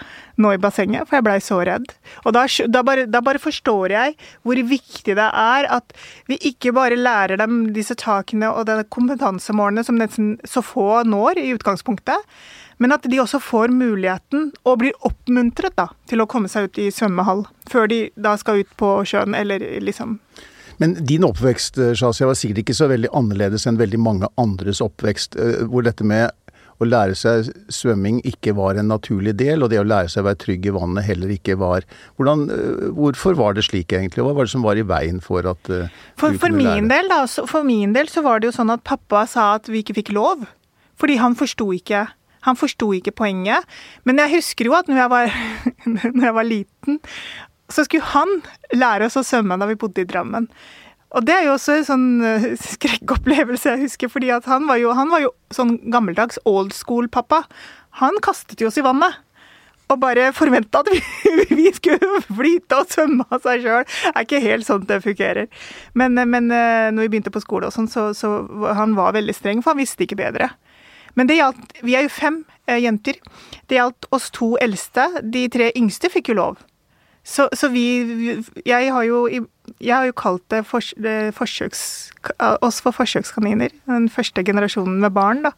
nå 0.41 0.55
i 0.55 0.61
bassenget, 0.61 1.07
for 1.09 1.19
jeg 1.19 1.27
blei 1.27 1.39
så 1.45 1.61
redd. 1.67 1.93
Og 2.25 2.35
da, 2.37 2.47
da, 2.69 2.85
bare, 2.87 3.07
da, 3.11 3.23
bare, 3.25 3.43
forstår 3.43 3.95
jeg 3.95 4.17
hvor 4.47 4.59
viktig 4.73 5.17
det 5.19 5.29
er 5.29 5.69
at 5.73 5.95
vi 6.31 6.39
ikke 6.53 6.75
bare 6.77 6.99
lærer 6.99 7.41
dem 7.41 7.73
disse 7.77 7.97
takene 7.99 8.51
og 8.53 8.67
de 8.69 8.83
kompetansemålene 8.93 9.85
som 9.87 9.99
nesten 10.01 10.37
så 10.49 10.63
få 10.65 11.03
når 11.09 11.41
i 11.43 11.53
utgangspunktet, 11.57 12.29
men 12.83 12.95
at 12.95 13.07
de 13.09 13.21
også 13.23 13.41
får 13.43 13.73
muligheten, 13.75 14.51
og 14.67 14.81
blir 14.83 14.97
oppmuntret 15.07 15.77
da, 15.79 15.89
til 16.11 16.23
å 16.23 16.29
komme 16.31 16.51
seg 16.51 16.69
ut 16.69 16.81
i 16.83 16.91
svømmehall 16.95 17.47
før 17.71 17.89
de 17.93 18.05
da 18.19 18.35
skal 18.41 18.65
ut 18.65 18.73
på 18.81 18.97
sjøen, 19.09 19.39
eller 19.39 19.63
liksom 19.85 20.19
men 20.81 20.97
din 21.07 21.23
oppvekst 21.23 21.77
Shazia, 21.95 22.27
var 22.27 22.35
sikkert 22.35 22.63
ikke 22.65 22.75
så 22.75 22.89
veldig 22.91 23.13
annerledes 23.15 23.69
enn 23.69 23.77
veldig 23.79 24.01
mange 24.03 24.31
andres 24.41 24.81
oppvekst, 24.83 25.37
eh, 25.39 25.61
hvor 25.71 25.85
dette 25.87 26.03
med 26.03 26.33
å 26.83 26.89
lære 26.89 27.17
seg 27.19 27.51
svømming 27.73 28.21
ikke 28.27 28.55
var 28.59 28.79
en 28.81 28.91
naturlig 28.91 29.37
del, 29.39 29.63
og 29.63 29.71
det 29.73 29.81
å 29.81 29.87
lære 29.87 30.11
seg 30.11 30.25
å 30.25 30.29
være 30.31 30.41
trygg 30.43 30.67
i 30.67 30.75
vannet 30.75 31.07
heller 31.07 31.35
ikke 31.35 31.57
var 31.61 31.87
Hvordan, 32.19 32.49
eh, 32.51 32.89
Hvorfor 32.97 33.39
var 33.39 33.55
det 33.55 33.67
slik 33.69 33.93
egentlig? 33.93 34.25
Hva 34.25 34.35
var 34.35 34.49
det 34.49 34.55
som 34.55 34.67
var 34.67 34.81
i 34.81 34.87
veien 34.87 35.21
for 35.23 35.47
at 35.47 35.71
uh, 35.71 35.93
for, 36.19 36.35
for 36.41 36.55
min 36.55 36.91
del 36.91 37.13
da, 37.13 37.23
for 37.29 37.63
min 37.67 37.95
del 37.95 38.11
så 38.11 38.25
var 38.27 38.41
det 38.41 38.51
jo 38.51 38.57
sånn 38.59 38.75
at 38.75 38.85
pappa 38.89 39.25
sa 39.31 39.53
at 39.61 39.71
vi 39.71 39.85
ikke 39.85 40.01
fikk 40.01 40.13
lov. 40.17 40.49
Fordi 40.99 41.19
han 41.19 41.39
forsto 41.39 41.71
ikke 41.75 42.07
han 42.47 42.59
forsto 42.59 42.91
ikke 42.97 43.15
poenget. 43.23 43.67
Men 44.09 44.21
jeg 44.23 44.37
husker 44.37 44.69
jo 44.69 44.77
at 44.79 44.91
når 44.91 45.03
jeg, 45.05 45.13
var, 45.13 45.35
når 46.17 46.29
jeg 46.29 46.37
var 46.39 46.49
liten, 46.49 47.01
så 47.73 47.87
skulle 47.87 48.13
han 48.13 48.41
lære 48.75 49.09
oss 49.09 49.19
å 49.21 49.27
svømme 49.27 49.59
da 49.61 49.69
vi 49.71 49.79
bodde 49.81 50.05
i 50.05 50.09
Drammen. 50.09 50.49
Og 51.13 51.27
det 51.29 51.35
er 51.35 51.47
jo 51.47 51.57
også 51.57 51.77
en 51.79 51.89
sånn 51.89 52.07
eh, 52.25 52.47
skrekkopplevelse 52.75 53.75
jeg 53.75 53.87
husker, 53.87 54.13
fordi 54.13 54.33
han 54.33 54.69
var, 54.69 54.81
jo, 54.81 54.95
han 54.97 55.13
var 55.13 55.25
jo 55.25 55.35
sånn 55.55 55.77
gammeldags 55.93 56.41
old 56.49 56.73
school-pappa. 56.77 57.45
Han 58.01 58.17
kastet 58.25 58.63
jo 58.63 58.71
oss 58.71 58.81
i 58.81 58.87
vannet. 58.87 59.21
Og 59.93 59.99
bare 60.01 60.31
forventa 60.33 60.81
at 60.81 60.89
vi, 60.93 61.01
vi, 61.53 61.67
skulle 61.77 62.23
flyte 62.25 62.79
og 62.81 62.93
svømme 62.95 63.27
av 63.29 63.43
seg 63.45 63.67
sjøl. 63.67 63.85
Det 63.85 64.13
er 64.15 64.27
ikke 64.27 64.45
helt 64.47 64.69
sånn 64.69 64.87
det 64.89 65.03
fungerer. 65.05 65.65
Men, 65.99 66.17
men 66.17 66.49
eh, 66.49 66.89
når 66.95 67.07
vi 67.07 67.13
begynte 67.13 67.35
på 67.35 67.43
skole 67.45 67.69
og 67.69 67.77
sånn, 67.77 67.91
så, 67.93 68.11
så 68.17 68.33
han 68.79 68.97
var 68.97 69.13
veldig 69.19 69.37
streng, 69.37 69.61
for 69.61 69.75
han 69.75 69.83
visste 69.83 70.07
ikke 70.07 70.21
bedre. 70.23 70.49
Men 71.15 71.29
det 71.29 71.39
gjaldt 71.39 71.81
Vi 71.85 71.97
er 71.97 72.07
jo 72.07 72.13
fem 72.13 72.43
eh, 72.67 72.81
jenter. 72.83 73.19
Det 73.69 73.79
gjaldt 73.79 74.09
oss 74.11 74.31
to 74.35 74.55
eldste. 74.63 75.09
De 75.23 75.47
tre 75.53 75.71
yngste 75.77 76.11
fikk 76.13 76.33
jo 76.33 76.39
lov. 76.39 76.61
Så, 77.23 77.47
så 77.55 77.69
vi 77.71 77.85
jeg 78.67 78.93
har, 78.93 79.03
jo, 79.07 79.29
jeg 79.79 79.95
har 79.95 80.09
jo 80.09 80.15
kalt 80.19 80.43
det, 80.51 80.65
for, 80.67 80.83
forsøks, 81.37 81.85
oss 82.61 82.81
for 82.83 82.97
forsøkskaniner. 82.97 83.71
Den 83.87 84.09
første 84.11 84.43
generasjonen 84.43 84.99
med 85.05 85.15
barn, 85.15 85.45
da. 85.47 85.53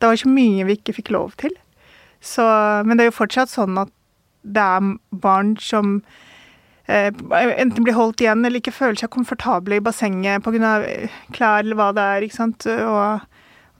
Det 0.00 0.08
var 0.08 0.20
så 0.20 0.28
mye 0.28 0.64
vi 0.68 0.78
ikke 0.78 0.96
fikk 0.96 1.12
lov 1.12 1.36
til. 1.40 1.52
Så, 2.20 2.44
men 2.88 2.96
det 2.96 3.04
er 3.04 3.12
jo 3.12 3.18
fortsatt 3.18 3.52
sånn 3.52 3.76
at 3.80 3.92
det 4.46 4.62
er 4.62 4.96
barn 5.10 5.54
som 5.60 5.98
eh, 6.88 7.10
enten 7.10 7.84
blir 7.84 7.96
holdt 7.96 8.22
igjen 8.22 8.44
eller 8.46 8.62
ikke 8.62 8.74
føler 8.74 8.98
seg 9.00 9.12
komfortable 9.12 9.78
i 9.78 9.84
bassenget 9.84 10.44
pga. 10.44 10.76
klær 11.34 11.64
eller 11.64 11.78
hva 11.78 11.90
det 11.96 12.04
er. 12.14 12.26
ikke 12.26 12.40
sant? 12.40 12.66
Og 12.66 13.35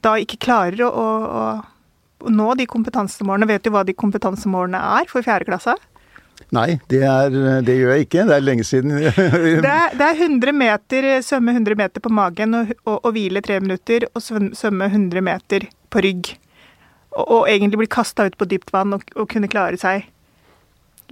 da 0.06 0.14
ikke 0.22 0.40
klarer 0.46 0.86
å, 0.86 0.92
å, 0.92 1.42
å 2.22 2.32
nå 2.32 2.48
de 2.58 2.68
kompetansemålene. 2.70 3.50
Vet 3.50 3.66
du 3.66 3.72
hva 3.74 3.84
de 3.86 3.96
kompetansemålene 3.96 4.80
er 5.00 5.10
for 5.10 5.26
fjerde 5.26 5.48
klasse? 5.48 5.76
Nei, 6.54 6.76
det, 6.92 7.00
er, 7.02 7.36
det, 7.64 7.74
gjør 7.74 7.94
jeg 7.94 8.06
ikke. 8.06 8.24
Det 8.28 8.34
er 8.36 8.44
lenge 8.44 8.66
siden. 8.66 8.96
det, 9.64 9.72
er, 9.72 9.94
det, 9.96 10.08
er, 10.08 10.24
100 10.28 10.56
meter, 10.56 11.08
svømme 11.24 11.54
100 11.56 11.78
meter 11.80 12.04
på 12.04 12.12
magen 12.12 12.58
og, 12.58 12.74
og, 12.84 12.98
og 13.00 13.14
hvile 13.16 13.42
tre 13.44 13.58
minutter, 13.62 14.06
og 14.14 14.22
svømme 14.22 14.90
100 14.90 15.24
meter 15.24 15.66
på 15.90 16.04
rygg. 16.04 16.34
Og, 17.16 17.24
og 17.24 17.48
egentlig 17.50 17.82
bli 17.82 17.90
kasta 17.96 18.28
ut 18.28 18.36
på 18.38 18.48
dypt 18.50 18.70
vann 18.74 18.94
og, 18.96 19.08
og 19.16 19.28
kunne 19.32 19.50
klare 19.50 19.80
seg. 19.80 20.06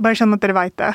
Bare 0.02 0.18
sånn 0.18 0.36
at 0.36 0.42
dere 0.44 0.56
veit 0.56 0.76
det. 0.80 0.92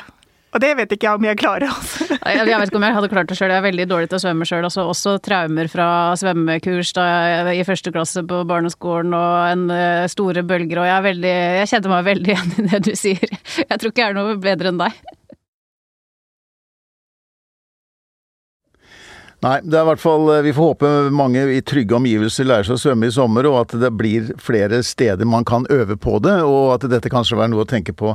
Og 0.50 0.62
det 0.62 0.70
vet 0.74 0.92
ikke 0.94 1.06
jeg 1.06 1.20
om 1.20 1.26
jeg 1.28 1.38
klarer, 1.38 1.70
altså. 1.70 2.06
jeg 2.10 2.46
vet 2.48 2.72
ikke 2.72 2.80
om 2.80 2.86
jeg 2.88 2.96
hadde 2.96 3.10
klart 3.12 3.30
det 3.30 3.36
sjøl. 3.38 3.52
Jeg 3.52 3.62
er 3.62 3.66
veldig 3.68 3.86
dårlig 3.92 4.10
til 4.10 4.18
å 4.18 4.22
svømme 4.24 4.48
sjøl. 4.48 4.66
Altså, 4.66 4.86
også 4.90 5.14
traumer 5.22 5.70
fra 5.70 5.86
svømmekurs 6.18 6.90
da 6.96 7.06
i 7.54 7.62
første 7.66 7.92
klasse 7.94 8.24
på 8.26 8.42
barneskolen 8.50 9.14
og 9.14 9.36
en 9.46 9.64
uh, 9.70 10.08
store 10.10 10.42
bølger. 10.46 10.82
Og 10.82 10.90
jeg, 10.90 11.06
veldig, 11.06 11.36
jeg 11.60 11.70
kjenner 11.74 11.94
meg 11.94 12.10
veldig 12.10 12.34
igjen 12.34 12.52
i 12.58 12.68
det 12.72 12.82
du 12.88 12.92
sier. 12.98 13.38
Jeg 13.62 13.76
tror 13.76 13.92
ikke 13.92 14.02
jeg 14.02 14.10
er 14.10 14.18
noe 14.18 14.36
bedre 14.42 14.74
enn 14.74 14.82
deg. 14.82 15.02
Nei, 19.40 19.54
det 19.64 19.78
er 19.78 19.86
i 19.86 19.88
hvert 19.88 20.02
fall 20.02 20.26
Vi 20.44 20.52
får 20.52 20.66
håpe 20.74 20.88
mange 21.16 21.46
i 21.54 21.62
trygge 21.64 21.96
omgivelser 21.96 22.44
lærer 22.44 22.66
seg 22.68 22.76
å 22.76 22.80
svømme 22.82 23.08
i 23.08 23.14
sommer, 23.14 23.46
og 23.48 23.56
at 23.62 23.72
det 23.80 23.88
blir 23.96 24.26
flere 24.40 24.82
steder 24.84 25.28
man 25.28 25.46
kan 25.48 25.64
øve 25.72 25.96
på 25.96 26.18
det, 26.20 26.34
og 26.44 26.74
at 26.74 26.84
dette 26.92 27.08
kanskje 27.12 27.34
vil 27.34 27.40
være 27.40 27.52
noe 27.54 27.64
å 27.64 27.70
tenke 27.70 27.94
på 27.96 28.12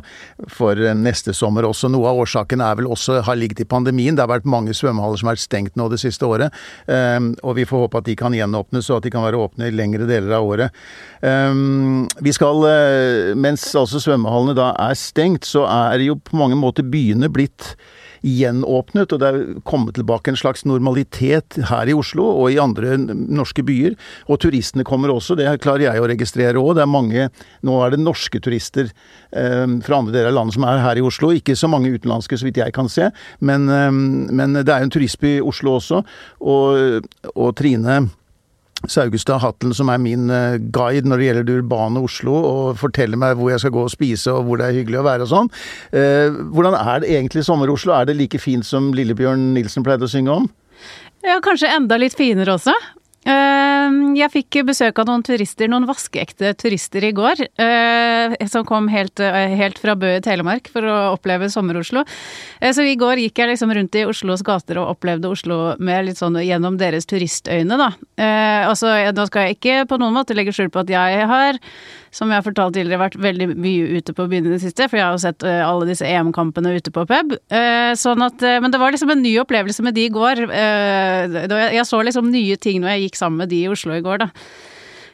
for 0.54 0.78
neste 1.00 1.34
sommer 1.34 1.66
også. 1.66 1.90
Noe 1.90 2.12
av 2.12 2.22
årsaken 2.22 2.62
er 2.62 2.78
vel 2.78 2.92
også 2.94 3.24
har 3.26 3.40
ligget 3.40 3.64
i 3.64 3.68
pandemien. 3.70 4.14
Det 4.14 4.22
har 4.22 4.30
vært 4.36 4.46
mange 4.50 4.76
svømmehaller 4.78 5.18
som 5.18 5.32
har 5.32 5.40
vært 5.40 5.48
stengt 5.48 5.80
nå 5.80 5.90
det 5.90 6.02
siste 6.04 6.30
året, 6.30 6.54
ehm, 6.92 7.34
og 7.42 7.58
vi 7.58 7.66
får 7.66 7.88
håpe 7.88 8.04
at 8.04 8.10
de 8.12 8.18
kan 8.20 8.38
gjenåpnes, 8.38 8.92
og 8.92 9.00
at 9.00 9.10
de 9.10 9.16
kan 9.18 9.26
være 9.26 9.42
åpne 9.48 9.72
i 9.72 9.74
lengre 9.74 10.06
deler 10.10 10.38
av 10.38 10.46
året. 10.46 10.86
Ehm, 11.26 12.06
vi 12.22 12.38
skal, 12.38 12.62
eh, 12.70 13.34
mens 13.34 13.66
altså 13.74 14.04
svømmehallene 14.04 14.58
da 14.62 14.72
er 14.78 14.94
stengt, 14.94 15.50
så 15.50 15.66
er 15.66 16.06
jo 16.06 16.20
på 16.22 16.38
mange 16.38 16.60
måter 16.60 16.86
byene 16.86 17.34
blitt 17.34 17.74
gjenåpnet, 18.26 19.14
og 19.14 19.22
det 19.22 19.28
er 19.28 19.60
kommet 19.70 19.98
tilbake 19.98 20.32
en 20.32 20.40
slags 20.40 20.66
normalitet 20.66 21.15
her 21.20 21.92
i 21.92 21.96
Oslo 21.96 22.26
og 22.28 22.50
i 22.54 22.60
andre 22.62 22.98
norske 23.00 23.64
byer. 23.66 23.96
Og 24.30 24.42
turistene 24.44 24.86
kommer 24.88 25.14
også, 25.14 25.38
det 25.40 25.48
klarer 25.64 25.88
jeg 25.88 26.02
å 26.02 26.10
registrere 26.12 26.62
òg. 26.62 26.76
Det 26.78 26.86
er 26.86 26.92
mange 26.92 27.30
Nå 27.66 27.78
er 27.82 27.94
det 27.94 28.02
norske 28.04 28.40
turister 28.44 28.90
eh, 28.90 29.66
fra 29.86 30.02
andre 30.02 30.14
deler 30.14 30.32
av 30.32 30.38
landet 30.40 30.58
som 30.58 30.68
er 30.68 30.84
her 30.84 31.00
i 31.00 31.06
Oslo. 31.06 31.32
Ikke 31.36 31.58
så 31.58 31.70
mange 31.72 31.94
utenlandske, 31.94 32.38
så 32.38 32.48
vidt 32.48 32.62
jeg 32.62 32.76
kan 32.76 32.92
se, 32.92 33.10
men, 33.40 33.70
eh, 33.72 33.90
men 33.92 34.60
det 34.62 34.70
er 34.70 34.84
jo 34.84 34.90
en 34.90 34.94
turistby 34.98 35.38
i 35.38 35.46
Oslo 35.46 35.80
også. 35.80 36.04
Og, 36.46 37.10
og 37.34 37.58
Trine 37.58 38.06
Saugestad 38.92 39.40
Hatlen, 39.42 39.74
som 39.74 39.90
er 39.90 40.02
min 40.02 40.30
eh, 40.34 40.58
guide 40.74 41.10
når 41.10 41.22
det 41.22 41.30
gjelder 41.30 41.48
det 41.48 41.56
urbane 41.62 42.04
Oslo, 42.06 42.36
og 42.36 42.80
forteller 42.80 43.20
meg 43.20 43.38
hvor 43.40 43.52
jeg 43.54 43.64
skal 43.64 43.74
gå 43.76 43.86
og 43.86 43.94
spise 43.94 44.34
og 44.34 44.46
hvor 44.46 44.62
det 44.62 44.68
er 44.68 44.80
hyggelig 44.80 45.02
å 45.02 45.08
være 45.08 45.26
og 45.26 45.32
sånn. 45.32 45.50
Eh, 45.96 46.28
hvordan 46.54 46.78
er 46.78 47.02
det 47.02 47.14
egentlig 47.16 47.46
sommer-Oslo? 47.48 47.96
Er 47.96 48.10
det 48.10 48.18
like 48.20 48.42
fint 48.42 48.68
som 48.68 48.92
Lillebjørn 48.96 49.54
Nilsen 49.56 49.86
pleide 49.86 50.08
å 50.08 50.12
synge 50.12 50.36
om? 50.44 50.50
Ja, 51.26 51.40
kanskje 51.42 51.72
enda 51.74 51.98
litt 51.98 52.14
finere 52.18 52.54
også. 52.54 52.74
Ehm, 53.26 54.14
jeg 54.14 54.30
fikk 54.30 54.60
besøk 54.68 55.00
av 55.02 55.08
noen 55.10 55.24
turister, 55.26 55.66
noen 55.72 55.88
vaskeekte 55.90 56.52
turister 56.62 57.08
i 57.08 57.10
går. 57.18 57.42
Eh, 57.58 58.36
som 58.52 58.66
kom 58.66 58.88
helt, 58.94 59.20
eh, 59.20 59.56
helt 59.58 59.80
fra 59.82 59.96
Bø 59.96 60.18
i 60.18 60.22
Telemark 60.22 60.70
for 60.70 60.82
å 60.86 61.18
oppleve 61.18 61.50
Sommer-Oslo. 61.50 62.06
Eh, 62.62 62.70
så 62.70 62.86
i 62.86 62.96
går 62.96 63.18
gikk 63.18 63.42
jeg 63.42 63.50
liksom 63.50 63.74
rundt 63.74 63.96
i 63.96 64.06
Oslos 64.06 64.44
gater 64.44 64.78
og 64.78 64.96
opplevde 64.96 65.32
Oslo 65.32 65.76
med 65.80 66.06
litt 66.06 66.18
sånn 66.18 66.38
gjennom 66.38 66.78
deres 66.78 67.08
turistøyne, 67.08 67.76
da. 67.76 67.90
Altså, 68.70 68.94
nå 69.12 69.26
skal 69.26 69.48
jeg 69.48 69.58
ikke 69.58 69.88
på 69.88 69.98
noen 69.98 70.14
måte 70.14 70.36
legge 70.36 70.54
skjul 70.54 70.70
på 70.70 70.82
at 70.82 70.88
jeg 70.88 71.28
har 71.28 71.60
som 72.16 72.32
jeg 72.32 72.40
har 72.40 72.46
fortalt 72.46 72.78
tidligere, 72.78 73.02
vært 73.02 73.18
veldig 73.20 73.50
mye 73.60 74.00
ute 74.00 74.16
på 74.16 74.28
byen 74.32 74.48
i 74.48 74.54
det 74.54 74.62
siste, 74.64 74.88
for 74.88 75.00
jeg 75.00 75.06
har 75.06 75.18
jo 75.18 75.24
sett 75.26 75.44
alle 75.44 75.90
disse 75.90 76.08
EM-kampene 76.08 76.72
ute 76.78 76.94
på 76.96 77.04
pub. 77.10 77.34
Sånn 78.00 78.24
at, 78.24 78.46
men 78.64 78.72
det 78.72 78.80
var 78.80 78.96
liksom 78.96 79.12
en 79.12 79.24
ny 79.24 79.34
opplevelse 79.42 79.84
med 79.84 79.98
de 79.98 80.06
i 80.08 80.14
går. 80.16 80.46
Jeg 80.48 81.84
så 81.90 82.00
liksom 82.08 82.32
nye 82.32 82.56
ting 82.56 82.80
når 82.80 82.96
jeg 82.96 83.10
gikk 83.10 83.20
sammen 83.20 83.44
med 83.44 83.52
de 83.52 83.66
i 83.66 83.74
Oslo 83.74 83.98
i 83.98 84.06
går, 84.06 84.24
da. 84.24 84.32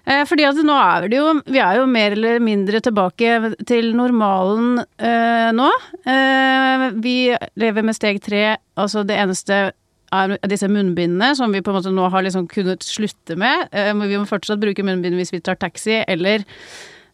Eh, 0.10 0.24
fordi 0.25 0.48
at 0.48 0.58
nå 0.65 0.75
er 0.81 1.05
det 1.12 1.20
jo 1.20 1.34
Vi 1.46 1.60
er 1.62 1.77
jo 1.77 1.86
mer 1.89 2.15
eller 2.15 2.41
mindre 2.41 2.79
tilbake 2.81 3.53
til 3.70 3.91
normalen 3.98 4.81
eh, 4.98 5.51
nå. 5.53 5.70
Eh, 6.10 6.88
vi 7.03 7.15
lever 7.62 7.86
med 7.86 7.98
steg 7.98 8.22
tre. 8.24 8.58
Altså 8.79 9.05
det 9.05 9.20
eneste 9.22 9.72
er 10.12 10.38
disse 10.51 10.70
munnbindene 10.72 11.34
som 11.38 11.53
vi 11.53 11.62
på 11.63 11.72
en 11.72 11.80
måte 11.80 11.94
nå 11.94 12.08
har 12.12 12.25
liksom 12.25 12.48
kunnet 12.51 12.84
slutte 12.86 13.38
med. 13.39 13.70
Eh, 13.72 13.91
vi 13.96 14.18
må 14.20 14.25
fortsatt 14.30 14.62
bruke 14.62 14.86
munnbind 14.86 15.18
hvis 15.20 15.34
vi 15.34 15.41
tar 15.44 15.60
taxi, 15.60 16.01
eller 16.03 16.44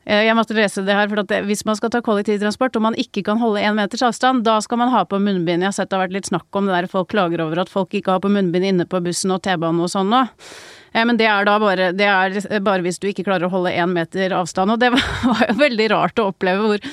eh, 0.05 0.23
jeg 0.25 0.37
måtte 0.37 0.57
lese 0.57 0.85
det 0.87 0.95
her, 0.97 1.09
for 1.11 1.21
at 1.21 1.35
Hvis 1.45 1.65
man 1.65 1.77
skal 1.77 1.93
ta 1.93 2.01
kollektivtransport 2.01 2.75
og 2.75 2.87
man 2.87 2.97
ikke 2.97 3.23
kan 3.27 3.41
holde 3.41 3.61
én 3.61 3.77
meters 3.77 4.05
avstand, 4.07 4.43
da 4.47 4.59
skal 4.61 4.81
man 4.81 4.93
ha 4.93 5.03
på 5.05 5.19
munnbind. 5.19 5.61
Jeg 5.61 5.71
har 5.71 5.77
sett 5.77 5.91
det 5.91 5.99
har 5.99 6.07
vært 6.07 6.17
litt 6.17 6.31
snakk 6.31 6.47
om 6.51 6.65
det 6.65 6.73
der 6.73 6.89
folk 6.91 7.11
klager 7.13 7.45
over 7.45 7.61
at 7.61 7.69
folk 7.69 7.93
ikke 7.93 8.17
har 8.17 8.23
på 8.23 8.33
munnbind 8.33 8.65
inne 8.65 8.89
på 8.89 9.03
bussen 9.03 9.35
og 9.35 9.43
T-banen 9.45 9.83
og 9.83 9.93
sånn 9.93 10.09
nå. 10.13 10.25
Eh, 10.93 11.05
men 11.05 11.19
det 11.19 11.29
er 11.29 11.45
da 11.45 11.59
bare, 11.61 11.91
det 11.93 12.09
er 12.09 12.59
bare 12.65 12.81
hvis 12.85 12.99
du 12.99 13.09
ikke 13.11 13.27
klarer 13.27 13.47
å 13.47 13.53
holde 13.53 13.75
én 13.75 13.93
meter 13.93 14.33
avstand. 14.33 14.73
Og 14.73 14.81
det 14.81 14.91
var 15.31 15.45
jo 15.45 15.57
veldig 15.61 15.89
rart 15.93 16.21
å 16.21 16.31
oppleve 16.31 16.65
hvor 16.65 16.91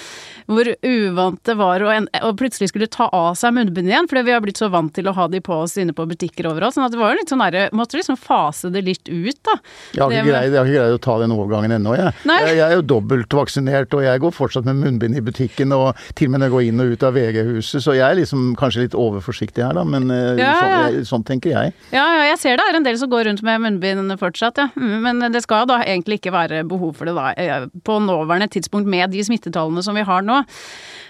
hvor 0.50 0.68
uvant 0.82 1.40
det 1.46 1.56
var 1.58 1.82
å, 1.84 1.90
en, 1.92 2.08
å 2.22 2.32
plutselig 2.36 2.70
skulle 2.70 2.88
ta 2.92 3.08
av 3.14 3.34
seg 3.38 3.54
munnbind 3.56 3.88
igjen, 3.88 4.08
fordi 4.10 4.24
vi 4.28 4.34
har 4.34 4.42
blitt 4.44 4.60
så 4.60 4.68
vant 4.72 4.92
til 4.94 5.08
å 5.08 5.14
ha 5.16 5.26
de 5.32 5.40
på 5.44 5.56
oss 5.64 5.76
inne 5.80 5.94
på 5.96 6.06
butikker 6.08 6.48
overalt. 6.50 6.76
sånn 6.76 6.86
at 6.86 6.94
det 6.94 7.00
var 7.00 7.14
jo 7.14 7.20
litt 7.20 7.32
sånn 7.32 7.42
derre 7.44 7.66
Måtte 7.74 7.98
liksom 7.98 8.16
fase 8.20 8.68
det 8.72 8.84
litt 8.86 9.08
ut, 9.08 9.38
da. 9.46 9.56
Jeg 9.94 10.02
har 10.02 10.12
ikke, 10.12 10.26
greid, 10.28 10.52
jeg 10.52 10.58
har 10.58 10.68
ikke 10.68 10.82
greid 10.82 10.96
å 10.96 11.00
ta 11.02 11.16
den 11.22 11.34
overgangen 11.34 11.74
ennå, 11.78 11.94
jeg. 11.96 12.12
jeg. 12.28 12.50
Jeg 12.54 12.62
er 12.66 12.74
jo 12.76 12.84
dobbelt 12.94 13.36
vaksinert, 13.36 13.94
og 13.96 14.04
jeg 14.04 14.22
går 14.22 14.34
fortsatt 14.34 14.68
med 14.68 14.78
munnbind 14.82 15.18
i 15.18 15.22
butikken, 15.24 15.74
og 15.74 15.98
til 16.18 16.28
og 16.28 16.34
med 16.34 16.42
når 16.42 16.50
jeg 16.50 16.54
går 16.54 16.66
inn 16.68 16.84
og 16.84 16.92
ut 16.92 17.06
av 17.08 17.18
VG-huset, 17.18 17.84
så 17.84 17.96
jeg 17.96 18.04
er 18.06 18.18
liksom 18.20 18.44
kanskje 18.60 18.84
litt 18.84 18.96
overforsiktig 18.98 19.64
her, 19.64 19.74
da, 19.78 19.84
men 19.88 20.12
eh, 20.12 20.42
ja, 20.42 20.52
sånn, 20.60 20.74
jeg, 20.74 21.06
sånn, 21.10 21.26
tenker 21.26 21.54
jeg. 21.54 21.74
Ja, 21.94 22.04
ja, 22.18 22.24
jeg 22.30 22.40
ser 22.42 22.60
det 22.60 22.68
er 22.68 22.78
en 22.78 22.86
del 22.86 22.98
som 23.00 23.10
går 23.12 23.28
rundt 23.30 23.44
med 23.46 23.64
munnbind 23.64 24.14
fortsatt, 24.20 24.60
ja. 24.60 24.68
Mm, 24.78 24.96
men 25.08 25.28
det 25.34 25.44
skal 25.44 25.68
da 25.70 25.80
egentlig 25.82 26.20
ikke 26.20 26.34
være 26.34 26.62
behov 26.68 26.94
for 26.98 27.10
det 27.10 27.16
da, 27.16 27.32
eh, 27.40 27.66
på 27.86 27.98
nåværende 28.04 28.50
tidspunkt 28.52 28.90
med 28.90 29.14
de 29.14 29.24
smittetallene 29.26 29.82
som 29.84 29.96
vi 29.96 30.06
har 30.06 30.24
nå. 30.24 30.33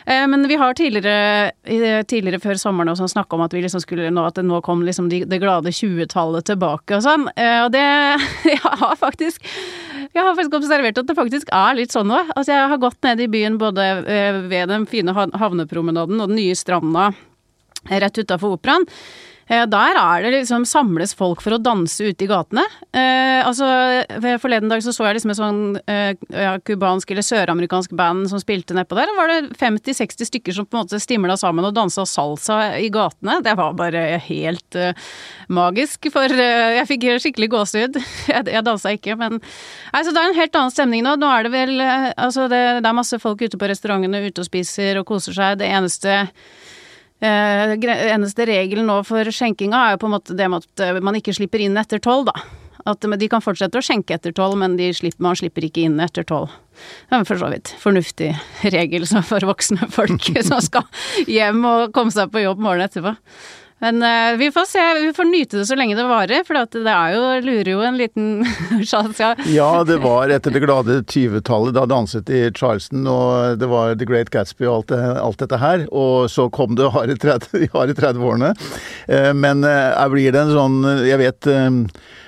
Eh, 0.07 0.26
men 0.28 0.45
vi 0.49 0.59
har 0.61 0.76
tidligere, 0.76 1.52
tidligere 2.04 2.40
før 2.43 2.61
sommeren 2.61 2.93
også 2.93 3.09
snakka 3.14 3.38
om 3.38 3.45
at 3.47 3.57
liksom 3.57 3.81
skulle 3.81 4.11
nå 4.12 4.26
at 4.28 4.37
det 4.37 4.45
nå 4.45 4.61
kom 4.64 4.85
liksom 4.85 5.09
de, 5.12 5.23
det 5.28 5.40
glade 5.40 5.73
20-tallet 5.73 6.45
tilbake 6.50 6.99
og 6.99 7.04
sånn. 7.07 7.28
Eh, 7.37 7.62
og 7.64 7.73
det 7.75 7.85
Jeg 8.54 8.61
har 8.64 8.97
faktisk 9.00 9.45
jeg 10.14 10.23
har 10.23 10.37
faktisk 10.37 10.54
observert 10.61 10.99
at 11.00 11.09
det 11.09 11.16
faktisk 11.19 11.49
er 11.50 11.75
litt 11.75 11.95
sånn 11.95 12.07
nå. 12.07 12.21
Altså 12.37 12.52
jeg 12.52 12.71
har 12.71 12.78
gått 12.83 13.00
ned 13.02 13.23
i 13.25 13.31
byen 13.31 13.57
både 13.59 13.87
eh, 14.07 14.37
ved 14.47 14.71
den 14.71 14.85
fine 14.87 15.14
havnepromenaden 15.14 16.21
og 16.21 16.31
den 16.31 16.38
nye 16.38 16.54
stranda 16.59 17.09
rett 17.90 18.21
utafor 18.21 18.54
operaen. 18.54 18.87
Eh, 19.48 19.64
der 19.68 19.98
er 20.00 20.24
det 20.24 20.32
liksom 20.38 20.64
samles 20.68 21.14
folk 21.16 21.42
for 21.44 21.56
å 21.56 21.60
danse 21.62 22.04
ute 22.04 22.24
i 22.24 22.28
gatene. 22.30 22.64
Eh, 22.94 23.40
altså, 23.44 23.66
Forleden 24.40 24.70
dag 24.72 24.82
så, 24.84 24.92
så 24.94 25.08
jeg 25.08 25.18
liksom 25.18 25.34
et 25.34 25.40
sånn 25.40 25.62
eh, 25.90 26.14
eller 26.64 27.24
søramerikansk 27.24 27.92
band 27.96 28.28
som 28.30 28.40
spilte 28.42 28.76
nedpå 28.76 28.96
der. 28.98 29.10
Da 29.10 29.18
var 29.18 29.32
det 29.32 29.58
50-60 29.60 30.30
stykker 30.30 30.56
som 30.56 30.68
på 30.68 30.78
en 30.78 30.84
måte 30.84 31.00
stimla 31.02 31.36
sammen 31.40 31.66
og 31.66 31.74
dansa 31.76 32.06
salsa 32.08 32.58
i 32.80 32.90
gatene. 32.92 33.40
Det 33.44 33.56
var 33.58 33.76
bare 33.78 34.04
helt 34.28 34.78
eh, 34.78 34.96
magisk, 35.52 36.08
for 36.14 36.30
uh, 36.30 36.74
jeg 36.78 36.88
fikk 36.88 37.06
skikkelig 37.22 37.50
gåsehud. 37.52 37.98
jeg, 38.32 38.46
jeg 38.54 38.66
dansa 38.66 38.94
ikke, 38.96 39.16
men 39.20 39.40
altså, 39.92 40.12
Det 40.14 40.20
er 40.20 40.30
en 40.30 40.38
helt 40.40 40.60
annen 40.60 40.74
stemning 40.74 41.04
nå. 41.04 41.16
Nå 41.20 41.30
er 41.30 41.46
det 41.46 41.54
vel 41.54 41.74
uh, 41.80 42.10
Altså, 42.24 42.48
det, 42.50 42.60
det 42.84 42.88
er 42.88 42.96
masse 42.96 43.18
folk 43.20 43.42
ute 43.42 43.60
på 43.60 43.68
restaurantene, 43.68 44.24
ute 44.24 44.42
og 44.42 44.48
spiser 44.48 45.00
og 45.00 45.08
koser 45.08 45.36
seg. 45.36 45.58
Det 45.60 45.68
eneste 45.68 46.22
Eh, 47.23 47.75
eneste 48.11 48.47
regelen 48.49 48.88
nå 48.90 48.99
for 49.06 49.30
skjenkinga 49.30 49.78
er 49.78 49.94
jo 49.94 50.02
på 50.02 50.11
en 50.11 50.16
måte 50.16 50.37
det 50.37 50.50
med 50.50 50.64
at 50.64 50.83
eh, 50.83 51.00
man 51.04 51.16
ikke 51.18 51.35
slipper 51.37 51.62
inn 51.62 51.78
etter 51.80 52.02
tolv, 52.02 52.28
da. 52.30 52.44
At 52.85 53.00
de 53.00 53.28
kan 53.33 53.40
fortsette 53.40 53.80
å 53.80 53.85
skjenke 53.85 54.12
etter 54.12 54.35
tolv, 54.37 54.59
men 54.61 54.76
slipper, 54.76 55.23
man 55.25 55.38
slipper 55.38 55.64
ikke 55.64 55.87
inn 55.87 55.97
etter 56.04 56.26
tolv. 56.28 56.52
Det 57.09 57.16
er 57.16 57.25
for 57.25 57.40
så 57.40 57.49
vidt 57.52 57.71
fornuftig 57.80 58.35
regel 58.75 59.06
for 59.25 59.47
voksne 59.49 59.88
folk 59.94 60.28
som 60.49 60.61
skal 60.61 60.85
hjem 61.30 61.64
og 61.64 61.94
komme 61.97 62.12
seg 62.12 62.33
på 62.35 62.44
jobb 62.44 62.61
morgenen 62.61 62.90
etterpå. 62.90 63.14
Men 63.84 64.02
uh, 64.02 64.38
vi 64.40 64.48
får 64.52 64.64
se. 64.64 64.84
Vi 65.06 65.12
får 65.12 65.24
nyte 65.28 65.58
det 65.60 65.66
så 65.68 65.76
lenge 65.76 65.96
det 65.98 66.06
varer, 66.08 66.44
for 66.46 66.56
det 66.56 66.92
er 66.94 67.12
jo, 67.12 67.24
lurer 67.44 67.70
jo 67.74 67.82
en 67.84 67.98
liten 68.00 68.28
sjanse. 68.90 69.34
ja, 69.52 69.68
det 69.84 69.98
var 70.00 70.32
etter 70.32 70.54
det 70.54 70.64
glade 70.64 71.02
20-tallet. 71.02 71.76
Da 71.76 71.84
danset 71.90 72.32
i 72.32 72.46
Charleston, 72.56 73.04
og 73.10 73.60
det 73.60 73.68
var 73.68 73.98
The 74.00 74.08
Great 74.08 74.32
Gatsby 74.32 74.64
og 74.64 74.78
alt, 74.78 74.94
det, 74.94 75.02
alt 75.26 75.44
dette 75.44 75.60
her. 75.60 75.84
Og 75.92 76.30
så 76.32 76.48
kom 76.48 76.78
det 76.80 76.92
harde 76.96 77.20
30-årene. 77.20 78.54
Uh, 79.04 79.34
men 79.36 79.60
uh, 79.66 80.04
blir 80.08 80.32
det 80.32 80.40
en 80.40 80.52
sånn 80.54 80.76
Jeg 81.04 81.18
vet 81.20 81.46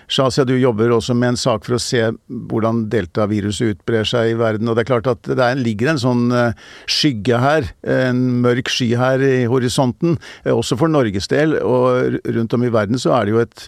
Shazia, 0.07 0.45
du 0.47 0.55
jobber 0.55 0.93
også 0.95 1.17
med 1.19 1.33
en 1.33 1.39
sak 1.41 1.65
for 1.67 1.77
å 1.77 1.83
se 1.83 2.01
hvordan 2.29 2.85
deltaviruset 2.93 3.75
utbrer 3.75 4.07
seg 4.07 4.33
i 4.33 4.37
verden. 4.39 4.69
og 4.69 4.77
Det 4.79 4.85
er 4.85 4.91
klart 4.93 5.11
at 5.11 5.27
det 5.27 5.49
ligger 5.59 5.93
en 5.93 6.03
sånn 6.03 6.25
eh, 6.31 6.69
skygge 6.91 7.41
her, 7.43 7.67
en 7.83 8.23
mørk 8.45 8.71
sky 8.71 8.93
her 8.99 9.23
i 9.27 9.49
horisonten, 9.51 10.15
eh, 10.45 10.55
også 10.55 10.79
for 10.79 10.93
Norges 10.93 11.27
del. 11.33 11.57
Og 11.59 12.21
rundt 12.23 12.55
om 12.55 12.67
i 12.67 12.73
verden 12.75 13.03
så 13.03 13.17
er 13.19 13.27
det 13.27 13.35
jo 13.35 13.43
et, 13.43 13.67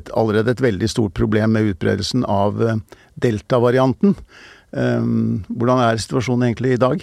et 0.00 0.10
allerede 0.18 0.56
et 0.56 0.64
veldig 0.64 0.90
stort 0.90 1.14
problem 1.14 1.54
med 1.54 1.70
utbredelsen 1.70 2.26
av 2.26 2.58
eh, 2.66 2.80
delta-varianten. 3.20 4.16
Hvordan 4.70 5.80
er 5.82 5.98
situasjonen 5.98 6.44
egentlig 6.46 6.76
i 6.76 6.78
dag? 6.78 7.00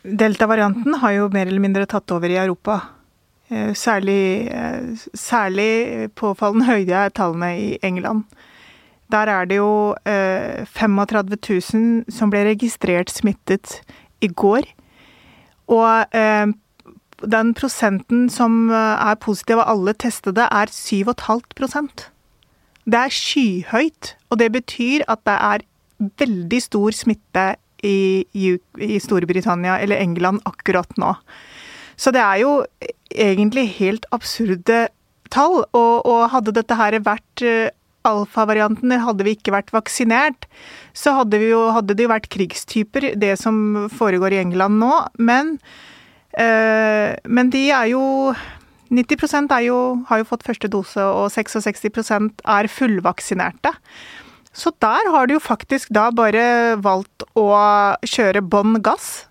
Delta-varianten 0.00 0.96
har 1.02 1.12
jo 1.12 1.26
mer 1.34 1.44
eller 1.44 1.60
mindre 1.60 1.84
tatt 1.84 2.08
over 2.16 2.32
i 2.32 2.38
Europa. 2.40 2.78
Eh, 3.50 3.74
særlig, 3.74 4.48
eh, 4.52 4.96
særlig 5.14 6.10
påfallende 6.14 6.66
høye 6.66 6.92
er 6.92 7.08
tallene 7.08 7.48
i 7.58 7.78
England. 7.82 8.24
Der 9.10 9.26
er 9.26 9.44
det 9.44 9.56
jo 9.56 9.94
35 10.04 11.32
eh, 11.32 11.60
000 11.74 12.04
som 12.12 12.30
ble 12.30 12.44
registrert 12.44 13.10
smittet 13.10 13.80
i 14.20 14.28
går. 14.28 14.68
Og 15.68 16.04
den 17.32 17.54
prosenten 17.54 18.28
som 18.30 18.70
er 18.70 19.14
positiv 19.20 19.58
av 19.58 19.68
alle 19.72 19.92
testede, 19.92 20.40
er 20.40 20.66
7,5% 20.66 22.08
Det 22.84 22.94
er 22.94 23.08
skyhøyt, 23.08 24.16
og 24.30 24.38
det 24.38 24.52
betyr 24.52 25.04
at 25.08 25.18
det 25.24 25.36
er 25.40 25.58
veldig 25.98 26.62
stor 26.62 26.90
smitte 26.90 27.56
i, 27.84 28.28
i 28.80 28.98
Storbritannia 28.98 29.78
eller 29.80 29.96
England 29.96 30.40
akkurat 30.44 30.88
nå. 30.96 31.14
Så 31.98 32.12
det 32.14 32.22
er 32.22 32.40
jo 32.44 32.52
egentlig 33.10 33.66
helt 33.78 34.06
absurde 34.14 34.86
tall. 35.34 35.64
Og, 35.76 36.06
og 36.06 36.28
hadde 36.32 36.54
dette 36.56 36.78
her 36.78 36.98
vært 37.04 37.44
uh, 37.44 37.68
alfavarianten, 38.08 38.94
hadde 39.02 39.26
vi 39.26 39.34
ikke 39.36 39.54
vært 39.54 39.72
vaksinert, 39.74 40.46
så 40.96 41.16
hadde, 41.18 41.40
jo, 41.42 41.66
hadde, 41.74 41.96
det 41.96 42.06
jo 42.06 42.12
vært 42.12 42.30
krigstyper, 42.32 43.12
det 43.20 43.34
som 43.40 43.88
foregår 43.92 44.36
i 44.36 44.42
England 44.42 44.80
nå. 44.80 44.92
Men, 45.18 45.56
øh, 46.38 47.10
men 47.26 47.50
de 47.54 47.64
er 47.74 47.90
jo 47.92 48.02
90% 48.94 49.52
er 49.52 49.66
jo, 49.66 49.80
har 50.08 50.22
jo 50.22 50.28
fått 50.30 50.46
første 50.46 50.70
dose, 50.72 51.02
og 51.02 51.28
66% 51.34 52.40
er 52.46 52.70
fullvaksinerte. 52.72 53.74
Så 54.56 54.72
der 54.82 55.10
har 55.12 55.28
du 55.28 55.36
jo 55.36 55.42
faktisk 55.44 55.92
da 55.94 56.08
bare 56.10 56.78
valgt 56.82 57.26
å 57.38 57.50
kjøre 58.08 58.42
bånn 58.42 58.80
gass 58.82 59.28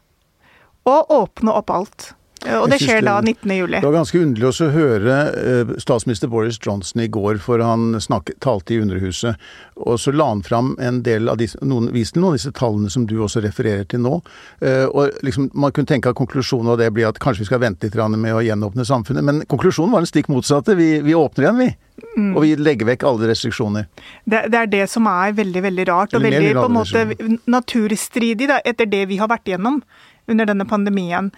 og 0.87 1.09
åpne 1.11 1.51
opp 1.57 1.73
alt. 1.73 2.11
Og 2.61 2.69
det 2.71 2.79
skjer 2.81 3.03
da 3.05 3.17
19. 3.21 3.51
juli. 3.57 3.79
Det 3.79 3.85
var 3.85 3.95
ganske 3.97 4.19
underlig 4.21 4.49
å 4.49 4.69
høre 4.73 5.15
eh, 5.41 5.71
statsminister 5.81 6.31
Boris 6.31 6.59
Johnson 6.63 7.03
i 7.03 7.07
går, 7.11 7.41
for 7.43 7.63
han 7.63 7.97
snakket, 8.01 8.39
talte 8.43 8.75
i 8.75 8.79
Underhuset. 8.81 9.41
Og 9.83 9.99
så 10.01 10.13
la 10.15 10.29
han 10.31 10.43
fram 10.45 10.75
en 10.83 11.01
del 11.05 11.29
av 11.31 11.39
disse, 11.41 11.59
noen, 11.65 11.89
viste 11.95 12.19
noen 12.19 12.33
av 12.33 12.39
disse 12.39 12.53
tallene 12.57 12.91
som 12.93 13.07
du 13.09 13.17
også 13.19 13.43
refererer 13.45 13.87
til 13.89 14.03
nå. 14.05 14.19
Eh, 14.61 14.85
og 14.87 15.17
liksom, 15.25 15.49
Man 15.53 15.73
kunne 15.75 15.89
tenke 15.89 16.11
at 16.11 16.19
konklusjonen 16.19 16.73
av 16.73 16.79
det 16.81 16.91
blir 16.95 17.09
at 17.09 17.19
kanskje 17.23 17.45
vi 17.45 17.51
skal 17.51 17.63
vente 17.63 17.87
litt 17.89 17.99
med 18.17 18.35
å 18.35 18.43
gjenåpne 18.45 18.85
samfunnet. 18.87 19.25
Men 19.25 19.43
konklusjonen 19.49 19.93
var 19.93 20.05
den 20.05 20.11
stikk 20.11 20.31
motsatte. 20.31 20.77
Vi, 20.77 20.97
vi 21.05 21.15
åpner 21.17 21.47
igjen, 21.47 21.61
vi. 21.65 21.69
Mm. 22.17 22.33
Og 22.35 22.43
vi 22.45 22.53
legger 22.61 22.91
vekk 22.91 23.07
alle 23.09 23.31
restriksjoner. 23.31 23.87
Det, 24.23 24.43
det, 24.51 24.59
er 24.59 24.69
det 24.69 24.83
som 24.91 25.07
er 25.09 25.33
veldig 25.37 25.63
veldig 25.65 25.87
rart, 25.89 26.13
og 26.13 26.25
veldig 26.25 26.53
på 26.57 26.67
en 26.67 26.75
måte 26.75 27.05
naturstridig 27.49 28.49
da, 28.51 28.59
etter 28.65 28.89
det 28.89 29.07
vi 29.09 29.17
har 29.21 29.29
vært 29.31 29.49
gjennom 29.49 29.81
under 30.27 30.49
denne 30.49 30.67
pandemien 30.69 31.31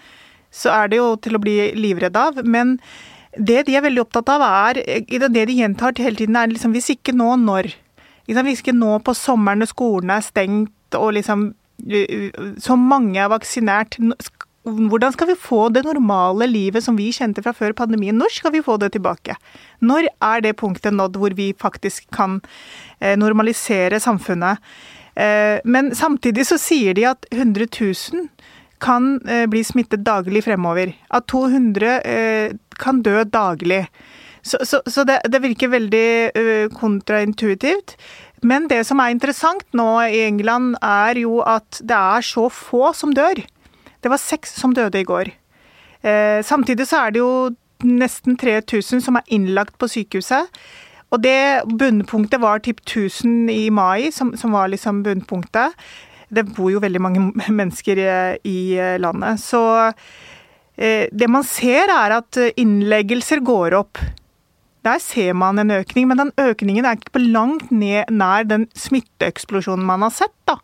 så 0.50 0.72
er 0.74 0.90
det 0.90 1.00
jo 1.00 1.14
til 1.22 1.38
å 1.38 1.42
bli 1.42 1.56
livredd 1.78 2.18
av. 2.18 2.42
Men 2.44 2.76
det 3.38 3.64
de 3.68 3.76
er 3.78 3.86
veldig 3.86 4.04
opptatt 4.04 4.32
av, 4.34 4.42
er 4.42 4.82
det 5.06 5.46
de 5.46 5.56
gjentar 5.60 5.94
hele 6.02 6.18
tiden, 6.18 6.36
er 6.36 6.50
liksom 6.50 6.74
hvis 6.74 6.92
ikke 6.96 7.14
nå, 7.16 7.32
når? 7.44 7.70
Hvis 8.26 8.62
ikke 8.62 8.76
nå 8.76 8.98
på 9.06 9.14
sommeren 9.16 9.62
når 9.62 9.72
skolene 9.72 10.18
er 10.18 10.26
stengt 10.26 10.98
og 10.98 11.14
liksom 11.16 11.50
så 12.60 12.76
mange 12.76 13.16
er 13.22 13.30
vaksinert, 13.32 13.96
hvordan 14.68 15.14
skal 15.14 15.30
vi 15.30 15.38
få 15.40 15.70
det 15.72 15.86
normale 15.86 16.44
livet 16.50 16.84
som 16.84 16.98
vi 16.98 17.08
kjente 17.16 17.40
fra 17.42 17.54
før 17.56 17.72
pandemien? 17.78 18.18
Når 18.20 18.34
skal 18.36 18.52
vi 18.52 18.60
få 18.62 18.76
det 18.82 18.92
tilbake? 18.92 19.38
Når 19.80 20.10
er 20.12 20.44
det 20.44 20.58
punktet 20.60 20.92
nådd 20.92 21.16
hvor 21.16 21.34
vi 21.38 21.54
faktisk 21.56 22.10
kan 22.12 22.40
normalisere 23.16 24.02
samfunnet? 24.02 24.60
Eh, 25.14 25.58
men 25.64 25.94
samtidig 25.96 26.46
så 26.46 26.58
sier 26.60 26.94
de 26.94 27.08
at 27.10 27.26
100 27.32 27.66
000 27.80 28.28
kan 28.80 29.20
eh, 29.28 29.46
bli 29.50 29.62
smittet 29.66 30.04
daglig 30.06 30.44
fremover. 30.46 30.94
At 31.10 31.28
200 31.30 32.00
eh, 32.00 32.56
kan 32.80 33.02
dø 33.06 33.22
daglig. 33.24 33.84
Så, 34.42 34.58
så, 34.64 34.80
så 34.86 35.04
det, 35.04 35.20
det, 35.28 35.42
virker 35.44 35.68
veldig 35.68 36.32
uh, 36.32 36.66
kontraintuitivt. 36.72 37.96
Men 38.40 38.70
det 38.70 38.86
som 38.88 39.00
er 39.04 39.12
interessant 39.12 39.66
nå 39.76 39.88
i 40.08 40.22
England, 40.24 40.78
er 40.80 41.20
jo 41.20 41.42
at 41.44 41.82
det 41.84 41.96
er 41.96 42.24
så 42.24 42.46
få 42.48 42.94
som 42.96 43.12
dør. 43.12 43.42
Det 44.00 44.08
var 44.08 44.22
seks 44.22 44.54
som 44.56 44.72
døde 44.72 45.02
i 45.02 45.04
går. 45.04 45.28
Eh, 46.00 46.40
samtidig 46.44 46.86
så 46.88 47.04
er 47.04 47.12
det 47.12 47.20
jo 47.20 47.50
nesten 47.84 48.38
3000 48.40 49.04
som 49.04 49.18
er 49.20 49.28
innlagt 49.28 49.76
på 49.80 49.88
sykehuset. 49.92 50.48
Og 51.10 51.20
det 51.24 51.66
bunnpunktet 51.66 52.40
var 52.40 52.62
typ 52.64 52.80
1000 52.86 53.50
i 53.50 53.68
mai, 53.74 54.10
som, 54.14 54.32
som 54.36 54.54
var 54.56 54.70
liksom 54.72 55.02
bunnpunktet. 55.04 55.76
Det 56.30 56.46
bor 56.54 56.70
jo 56.72 56.82
veldig 56.82 57.02
mange 57.02 57.26
mennesker 57.60 58.00
i 58.46 58.58
eh, 58.78 58.96
landet. 59.02 59.42
Så 59.42 59.62
eh, 60.76 61.06
det 61.10 61.30
man 61.30 61.46
ser 61.46 61.92
er 61.92 62.16
at 62.20 62.40
innleggelser 62.54 63.42
går 63.46 63.78
opp. 63.82 64.00
Der 64.86 65.00
ser 65.02 65.34
man 65.36 65.60
en 65.60 65.72
økning, 65.74 66.06
men 66.08 66.22
den 66.22 66.30
økningen 66.40 66.86
er 66.88 66.96
ikke 66.96 67.18
på 67.18 67.24
langt 67.26 67.68
ned 67.74 68.08
nær 68.08 68.46
den 68.48 68.64
smitteeksplosjonen 68.78 69.84
man 69.84 70.06
har 70.06 70.14
sett. 70.16 70.32
Da. 70.48 70.56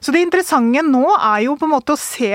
Så 0.00 0.14
det 0.14 0.22
interessante 0.24 0.84
nå 0.86 1.04
er 1.18 1.42
jo 1.44 1.58
på 1.58 1.68
en 1.68 1.74
måte 1.74 1.92
å 1.92 2.00
se 2.00 2.32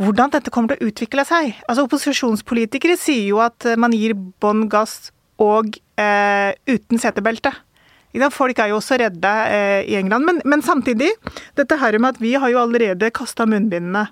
hvordan 0.00 0.30
dette 0.32 0.52
kommer 0.54 0.76
til 0.76 0.86
å 0.86 0.92
utvikle 0.92 1.24
seg. 1.28 1.56
Altså 1.66 1.84
Opposisjonspolitikere 1.88 2.94
sier 2.96 3.26
jo 3.32 3.40
at 3.42 3.66
man 3.80 3.92
gir 3.96 4.14
bånn 4.14 4.68
gass 4.70 5.10
og 5.40 5.74
eh, 6.00 6.52
uten 6.68 7.00
setebelte. 7.02 7.52
Folk 8.34 8.58
er 8.58 8.72
jo 8.72 8.78
også 8.80 8.98
redde 8.98 9.34
eh, 9.48 9.82
i 9.86 9.96
England. 9.98 10.26
Men, 10.26 10.40
men, 10.44 10.62
samtidig, 10.62 11.12
dette 11.56 11.78
her 11.78 11.98
med 11.98 12.16
at 12.16 12.22
vi 12.22 12.34
har 12.34 12.50
jo 12.50 12.62
allerede 12.62 13.10
kasta 13.10 13.46
munnbindene. 13.46 14.08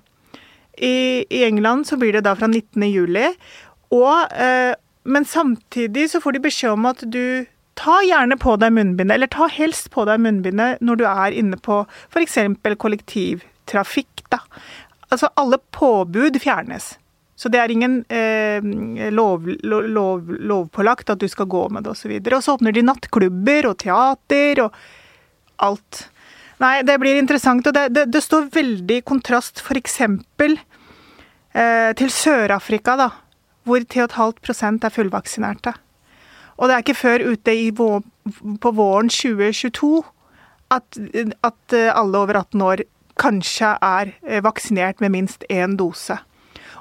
I, 0.79 1.25
I, 1.29 1.43
England 1.43 1.87
så 1.87 1.97
blir 1.99 2.13
det 2.13 2.23
da 2.23 2.35
fra 2.39 2.47
19. 2.47 2.83
juli. 2.87 3.27
Og, 3.91 4.31
eh, 4.31 4.75
men 5.03 5.25
samtidig 5.25 6.09
så 6.11 6.21
får 6.23 6.37
de 6.37 6.45
beskjed 6.47 6.77
om 6.77 6.85
at 6.85 7.03
du 7.03 7.45
ta 7.79 7.99
gjerne 8.03 8.35
på 8.39 8.55
deg 8.59 8.73
munnbindet, 8.75 9.15
eller 9.15 9.31
ta 9.31 9.47
helst 9.51 9.89
på 9.91 10.03
deg 10.07 10.19
munnbindet 10.23 10.81
når 10.83 10.99
du 10.99 11.05
er 11.07 11.35
inne 11.35 11.59
på 11.59 11.81
f.eks. 12.11 12.37
kollektivtrafikk. 12.79 14.23
da. 14.31 14.43
Altså 15.09 15.31
alle 15.39 15.59
påbud 15.75 16.39
fjernes. 16.39 16.97
Så 17.39 17.47
det 17.47 17.61
er 17.61 17.71
ingen 17.71 18.01
eh, 18.11 18.59
lov, 19.15 19.45
lov, 19.63 20.27
lovpålagt 20.27 21.13
at 21.13 21.21
du 21.21 21.27
skal 21.31 21.47
gå 21.47 21.61
med 21.71 21.85
det 21.85 21.93
osv. 21.93 22.11
Og, 22.17 22.25
så 22.27 22.35
og 22.35 22.43
så 22.43 22.55
åpner 22.57 22.75
de 22.75 22.83
nattklubber 22.83 23.69
og 23.69 23.77
teater 23.79 24.65
og 24.65 24.75
alt. 25.63 26.01
Nei, 26.59 26.81
det 26.83 26.97
blir 26.99 27.15
interessant. 27.15 27.63
Og 27.63 27.77
det, 27.77 27.85
det, 27.95 28.05
det 28.11 28.23
står 28.25 28.51
veldig 28.51 28.99
i 28.99 29.05
kontrast 29.07 29.63
f.eks. 29.63 30.01
Eh, 30.03 31.89
til 31.95 32.11
Sør-Afrika, 32.11 32.97
da. 32.99 33.09
Hvor 33.63 33.87
10,5% 33.87 34.83
er 34.83 34.95
fullvaksinerte. 34.97 35.75
Og 36.59 36.67
det 36.67 36.75
er 36.75 36.83
ikke 36.83 36.99
før 36.99 37.27
ute 37.31 37.55
vår, 37.77 38.03
på 38.59 38.75
våren 38.75 39.07
2022 39.07 39.93
at, 40.75 40.99
at 41.47 41.75
alle 41.95 42.19
over 42.19 42.43
18 42.43 42.65
år 42.67 42.83
kanskje 43.19 43.77
er 43.79 44.11
eh, 44.27 44.43
vaksinert 44.43 44.99
med 44.99 45.15
minst 45.15 45.47
én 45.47 45.79
dose. 45.79 46.19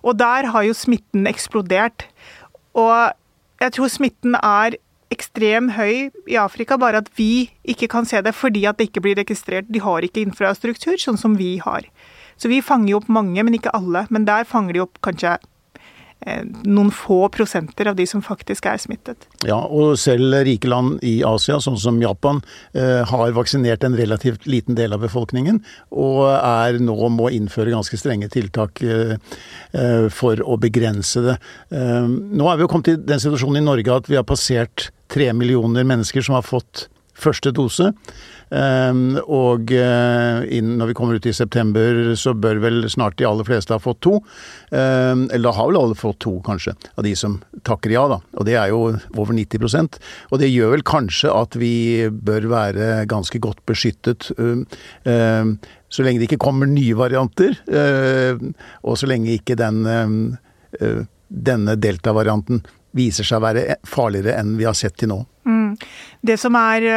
Og 0.09 0.17
der 0.17 0.49
har 0.53 0.65
jo 0.65 0.77
smitten 0.77 1.29
eksplodert. 1.29 2.07
Og 2.73 3.13
jeg 3.61 3.75
tror 3.77 3.91
smitten 3.93 4.37
er 4.39 4.79
ekstremt 5.13 5.75
høy 5.77 6.09
i 6.29 6.37
Afrika, 6.41 6.77
bare 6.77 7.01
at 7.03 7.09
vi 7.17 7.49
ikke 7.65 7.89
kan 7.93 8.09
se 8.09 8.21
det 8.25 8.35
fordi 8.37 8.67
at 8.69 8.79
det 8.79 8.91
ikke 8.91 9.05
blir 9.05 9.19
registrert. 9.21 9.69
De 9.73 9.81
har 9.85 10.05
ikke 10.05 10.25
infrastruktur, 10.25 10.97
sånn 11.01 11.21
som 11.21 11.37
vi 11.41 11.57
har. 11.65 11.89
Så 12.39 12.51
vi 12.53 12.63
fanger 12.63 12.93
jo 12.93 13.01
opp 13.01 13.09
mange, 13.11 13.43
men 13.43 13.57
ikke 13.57 13.75
alle. 13.77 14.07
Men 14.15 14.29
der 14.29 14.49
fanger 14.49 14.77
de 14.77 14.85
opp 14.85 15.01
kanskje 15.05 15.37
noen 16.67 16.91
få 16.95 17.29
prosenter 17.33 17.89
av 17.91 17.97
de 17.97 18.07
som 18.07 18.23
faktisk 18.25 18.67
er 18.67 18.81
smittet. 18.83 19.29
Ja, 19.47 19.59
og 19.63 19.97
selv 20.01 20.35
rike 20.47 20.69
land 20.71 20.99
i 21.07 21.21
Asia, 21.27 21.61
sånn 21.63 21.79
som 21.81 22.01
Japan, 22.03 22.43
eh, 22.75 23.05
har 23.07 23.33
vaksinert 23.37 23.85
en 23.85 23.97
relativt 23.97 24.47
liten 24.47 24.75
del 24.75 24.93
av 24.93 25.01
befolkningen, 25.01 25.63
og 25.91 26.25
er 26.35 26.81
nå 26.83 26.99
må 27.15 27.31
innføre 27.31 27.73
ganske 27.75 27.97
strenge 28.01 28.29
tiltak 28.35 28.83
eh, 28.83 29.17
for 30.11 30.43
å 30.43 30.59
begrense 30.61 31.23
det. 31.23 31.37
Nå 31.71 32.47
er 32.51 32.57
vi 32.57 32.65
jo 32.65 32.69
kommet 32.71 32.89
til 32.89 33.01
den 33.07 33.21
situasjonen 33.21 33.61
i 33.61 33.67
Norge 33.67 33.95
at 33.95 34.09
vi 34.11 34.17
har 34.19 34.27
passert 34.27 34.91
tre 35.13 35.31
millioner 35.33 35.87
mennesker 35.89 36.25
som 36.25 36.37
har 36.39 36.47
fått 36.47 36.89
første 37.19 37.53
dose. 37.55 37.93
Ehm, 38.55 39.19
og 39.29 39.73
eh, 39.75 40.61
når 40.65 40.91
vi 40.91 40.97
kommer 40.97 41.19
ut 41.19 41.29
i 41.29 41.35
september, 41.37 42.15
så 42.19 42.35
bør 42.39 42.63
vel 42.63 42.87
snart 42.91 43.19
de 43.21 43.27
aller 43.29 43.47
fleste 43.49 43.75
ha 43.75 43.83
fått 43.83 44.01
to. 44.07 44.19
Ehm, 44.73 45.27
eller 45.29 45.51
da 45.51 45.55
har 45.59 45.71
vel 45.71 45.81
alle 45.81 45.99
fått 45.99 46.21
to, 46.25 46.37
kanskje, 46.47 46.75
av 46.97 47.07
de 47.07 47.15
som 47.19 47.39
takker 47.69 47.93
ja, 47.95 48.07
da. 48.11 48.21
Og 48.39 48.49
det 48.49 48.57
er 48.61 48.73
jo 48.73 48.81
over 49.19 49.35
90% 49.37 49.99
Og 50.33 50.41
det 50.41 50.51
gjør 50.51 50.77
vel 50.77 50.85
kanskje 50.87 51.33
at 51.35 51.57
vi 51.59 52.09
bør 52.09 52.49
være 52.53 52.89
ganske 53.11 53.41
godt 53.43 53.65
beskyttet. 53.69 54.31
Ehm, 54.39 55.59
så 55.89 56.05
lenge 56.05 56.21
det 56.21 56.29
ikke 56.29 56.43
kommer 56.45 56.69
nye 56.69 56.93
varianter, 56.93 57.55
og 58.85 58.99
så 59.01 59.09
lenge 59.09 59.39
ikke 59.39 59.55
den, 59.57 59.79
denne 61.49 61.77
delta-varianten 61.81 62.61
viser 62.99 63.25
seg 63.25 63.41
å 63.41 63.47
være 63.47 63.79
farligere 63.89 64.37
enn 64.37 64.59
vi 64.59 64.67
har 64.69 64.77
sett 64.77 64.99
til 65.01 65.15
nå. 65.15 65.23
Mm. 65.49 65.58
Det 66.25 66.39
som 66.41 66.57
er 66.59 66.89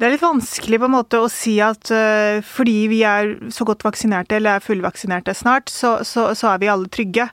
det 0.00 0.06
er 0.06 0.14
litt 0.14 0.22
vanskelig 0.24 0.78
på 0.80 0.86
en 0.88 0.94
måte 0.94 1.18
å 1.20 1.26
si 1.28 1.58
at 1.60 1.90
uh, 1.92 2.40
fordi 2.40 2.86
vi 2.88 3.02
er 3.04 3.34
så 3.52 3.66
godt 3.68 3.82
vaksinerte, 3.84 4.38
eller 4.38 4.56
er 4.56 4.64
fullvaksinerte 4.64 5.34
snart, 5.36 5.68
så, 5.68 5.98
så, 6.08 6.30
så 6.32 6.54
er 6.54 6.62
vi 6.62 6.70
alle 6.72 6.88
trygge. 6.88 7.26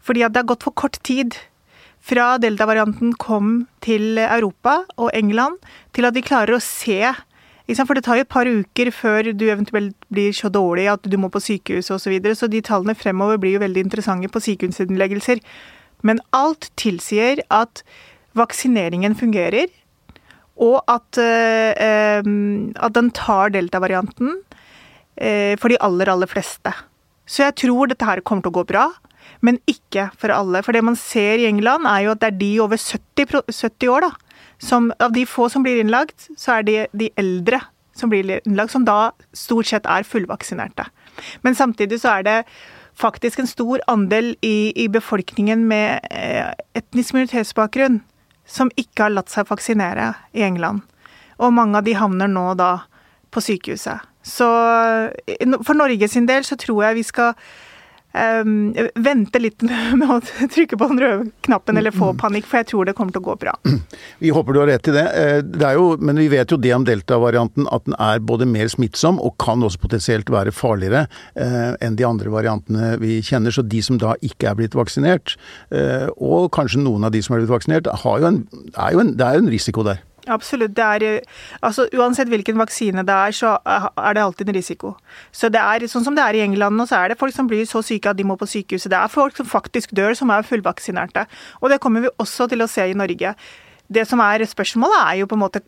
Fordi 0.00 0.22
at 0.24 0.32
det 0.32 0.40
har 0.40 0.48
gått 0.54 0.64
for 0.64 0.72
kort 0.72 0.96
tid 1.04 1.36
fra 2.04 2.38
delta-varianten 2.40 3.12
kom 3.20 3.66
til 3.84 4.16
Europa 4.24 4.86
og 4.96 5.12
England, 5.12 5.60
til 5.92 6.08
at 6.08 6.16
vi 6.16 6.24
klarer 6.24 6.56
å 6.56 6.64
se 6.64 7.12
for 7.64 7.96
det 7.96 8.04
tar 8.04 8.18
jo 8.18 8.24
et 8.26 8.32
par 8.32 8.48
uker 8.48 8.90
før 8.92 9.30
du 9.32 9.46
eventuelt 9.48 9.96
blir 10.12 10.32
så 10.36 10.50
dårlig 10.52 10.84
at 10.92 11.04
du 11.08 11.16
må 11.16 11.30
på 11.32 11.40
sykehus 11.40 11.88
osv. 11.88 12.02
Så, 12.02 12.10
videre, 12.12 12.36
så 12.36 12.48
de 12.48 12.60
tallene 12.60 12.96
fremover 12.96 13.40
blir 13.40 13.56
jo 13.56 13.62
veldig 13.64 13.86
interessante 13.86 14.28
på 14.28 14.42
sykehusinnleggelser. 14.44 15.40
Men 16.04 16.20
alt 16.36 16.68
tilsier 16.76 17.40
at 17.48 17.80
vaksineringen 18.36 19.16
fungerer 19.16 19.72
og 20.62 20.82
at, 20.90 21.18
eh, 21.18 22.22
at 22.22 22.94
den 22.94 23.10
tar 23.10 23.50
delta-varianten 23.54 24.36
eh, 25.18 25.54
for 25.58 25.72
de 25.72 25.80
aller, 25.82 26.10
aller 26.10 26.30
fleste. 26.30 26.70
Så 27.26 27.46
jeg 27.46 27.56
tror 27.64 27.90
dette 27.90 28.06
her 28.06 28.22
kommer 28.22 28.44
til 28.44 28.54
å 28.54 28.60
gå 28.60 28.68
bra. 28.74 28.90
men 29.40 29.58
ikke 29.68 30.10
for 30.20 30.32
alle. 30.32 30.62
For 30.62 30.72
det 30.72 30.84
man 30.84 30.96
ser 30.96 31.40
i 31.40 31.46
England, 31.48 31.84
er 31.88 32.04
jo 32.04 32.12
at 32.12 32.20
det 32.20 32.28
er 32.28 32.38
de 32.38 32.60
over 32.60 32.76
70, 32.80 33.42
70 33.50 33.88
år, 33.92 34.06
da. 34.06 34.10
Som, 34.60 34.92
av 35.00 35.12
de 35.12 35.24
få 35.28 35.48
som 35.52 35.64
blir 35.64 35.80
innlagt, 35.80 36.28
så 36.36 36.58
er 36.58 36.62
det 36.64 36.86
de 36.96 37.10
eldre 37.20 37.60
som 37.96 38.08
blir 38.12 38.40
innlagt, 38.44 38.72
som 38.72 38.86
da 38.86 39.12
stort 39.36 39.68
sett 39.68 39.88
er 39.88 40.06
fullvaksinerte. 40.08 40.86
Men 41.42 41.56
samtidig 41.56 42.00
så 42.00 42.18
er 42.18 42.24
det 42.24 42.38
faktisk 42.96 43.42
en 43.42 43.50
stor 43.50 43.82
andel 43.90 44.34
i, 44.40 44.72
i 44.76 44.88
befolkningen 44.88 45.66
med 45.68 46.04
eh, 46.10 46.52
etnisk 46.78 47.16
minoritetsbakgrunn 47.16 48.00
som 48.46 48.70
ikke 48.76 49.06
har 49.06 49.14
latt 49.14 49.32
seg 49.32 49.48
vaksinere 49.48 50.12
i 50.36 50.44
England. 50.46 50.82
Og 51.42 51.54
mange 51.54 51.80
av 51.80 51.86
de 51.86 51.96
havner 51.98 52.30
nå 52.30 52.52
da 52.58 52.84
på 53.34 53.42
sykehuset. 53.42 54.04
Så 54.24 54.46
for 55.66 55.76
Norge 55.76 56.08
sin 56.08 56.28
del 56.28 56.46
så 56.46 56.56
tror 56.60 56.84
jeg 56.86 57.00
vi 57.00 57.06
skal 57.06 57.34
um, 58.14 58.74
vente 58.94 59.40
litt 59.42 59.62
med 59.98 60.06
å 60.10 60.20
trykke 60.22 60.78
på 60.78 60.88
den 60.92 61.02
røde 61.02 61.30
knappen 61.46 61.78
eller 61.80 61.94
få 61.94 62.12
panikk, 62.18 62.46
for 62.48 62.62
jeg 62.62 62.70
tror 62.70 62.88
det 62.88 62.96
kommer 62.98 63.14
til 63.14 63.24
å 63.24 63.28
gå 63.30 63.36
bra. 63.42 63.54
Vi 64.22 64.32
håper 64.34 64.54
du 64.56 64.60
har 64.62 64.70
rett 64.70 64.88
i 64.90 64.94
det. 64.94 65.04
Eh, 65.20 65.40
det 65.44 65.72
jo, 65.76 65.86
men 66.00 66.18
vi 66.20 66.28
vet 66.32 66.52
jo 66.52 66.58
det 66.60 66.72
om 66.76 66.84
delta-varianten, 66.86 67.66
at 67.74 67.84
den 67.88 67.96
er 68.00 68.22
både 68.24 68.46
mer 68.48 68.70
smittsom 68.70 69.18
og 69.22 69.36
kan 69.42 69.62
også 69.64 69.82
potensielt 69.82 70.30
være 70.32 70.54
farligere 70.54 71.04
uh, 71.08 71.74
enn 71.82 71.98
de 71.98 72.06
andre 72.06 72.32
variantene 72.32 72.94
vi 73.02 73.18
kjenner. 73.24 73.54
Så 73.54 73.64
de 73.66 73.82
som 73.84 73.98
da 74.00 74.14
ikke 74.24 74.50
er 74.50 74.58
blitt 74.58 74.78
vaksinert, 74.78 75.36
uh, 75.74 76.08
og 76.16 76.52
kanskje 76.54 76.82
noen 76.84 77.08
av 77.08 77.14
de 77.14 77.22
som 77.24 77.34
er 77.34 77.42
blitt 77.42 77.52
vaksinert, 77.52 77.90
jo 77.90 78.30
en, 78.30 78.44
er 78.76 78.94
jo 78.94 79.02
en, 79.02 79.14
det 79.18 79.26
er 79.26 79.38
jo 79.38 79.46
en 79.46 79.54
risiko 79.54 79.86
der. 79.86 80.02
Absolutt. 80.30 80.78
Er, 80.78 81.02
eh, 81.02 81.20
altså, 81.60 81.86
uansett 81.92 82.30
hvilken 82.32 82.56
vaksine 82.58 83.04
det 83.04 83.14
er, 83.14 83.34
så 83.36 83.58
er 83.64 84.14
det 84.14 84.22
alltid 84.22 84.48
en 84.48 84.56
risiko. 84.56 84.94
Så 85.32 85.50
det 85.52 85.60
er 85.60 85.86
sånn 85.90 86.04
som 86.06 86.16
det 86.16 86.24
er 86.24 86.38
i 86.38 86.44
England 86.44 86.76
nå, 86.76 86.86
så 86.88 87.02
er 87.02 87.12
det 87.12 87.18
folk 87.20 87.34
som 87.34 87.48
blir 87.50 87.66
så 87.68 87.82
syke 87.84 88.10
at 88.10 88.16
de 88.16 88.24
må 88.24 88.38
på 88.40 88.48
sykehuset. 88.48 88.90
Det 88.90 88.98
er 88.98 89.12
folk 89.12 89.36
som 89.36 89.46
faktisk 89.46 89.92
dør, 89.96 90.14
som 90.16 90.30
er 90.30 90.46
fullvaksinerte. 90.46 91.26
Og 91.60 91.70
det 91.70 91.80
kommer 91.80 92.06
vi 92.06 92.14
også 92.18 92.48
til 92.48 92.64
å 92.64 92.70
se 92.70 92.88
i 92.88 92.96
Norge. 92.96 93.34
Det 93.94 94.06
som 94.08 94.20
er 94.24 94.46
spørsmålet, 94.48 94.96
er 95.12 95.18
jo 95.20 95.28
på 95.28 95.36
en 95.36 95.44
måte 95.44 95.60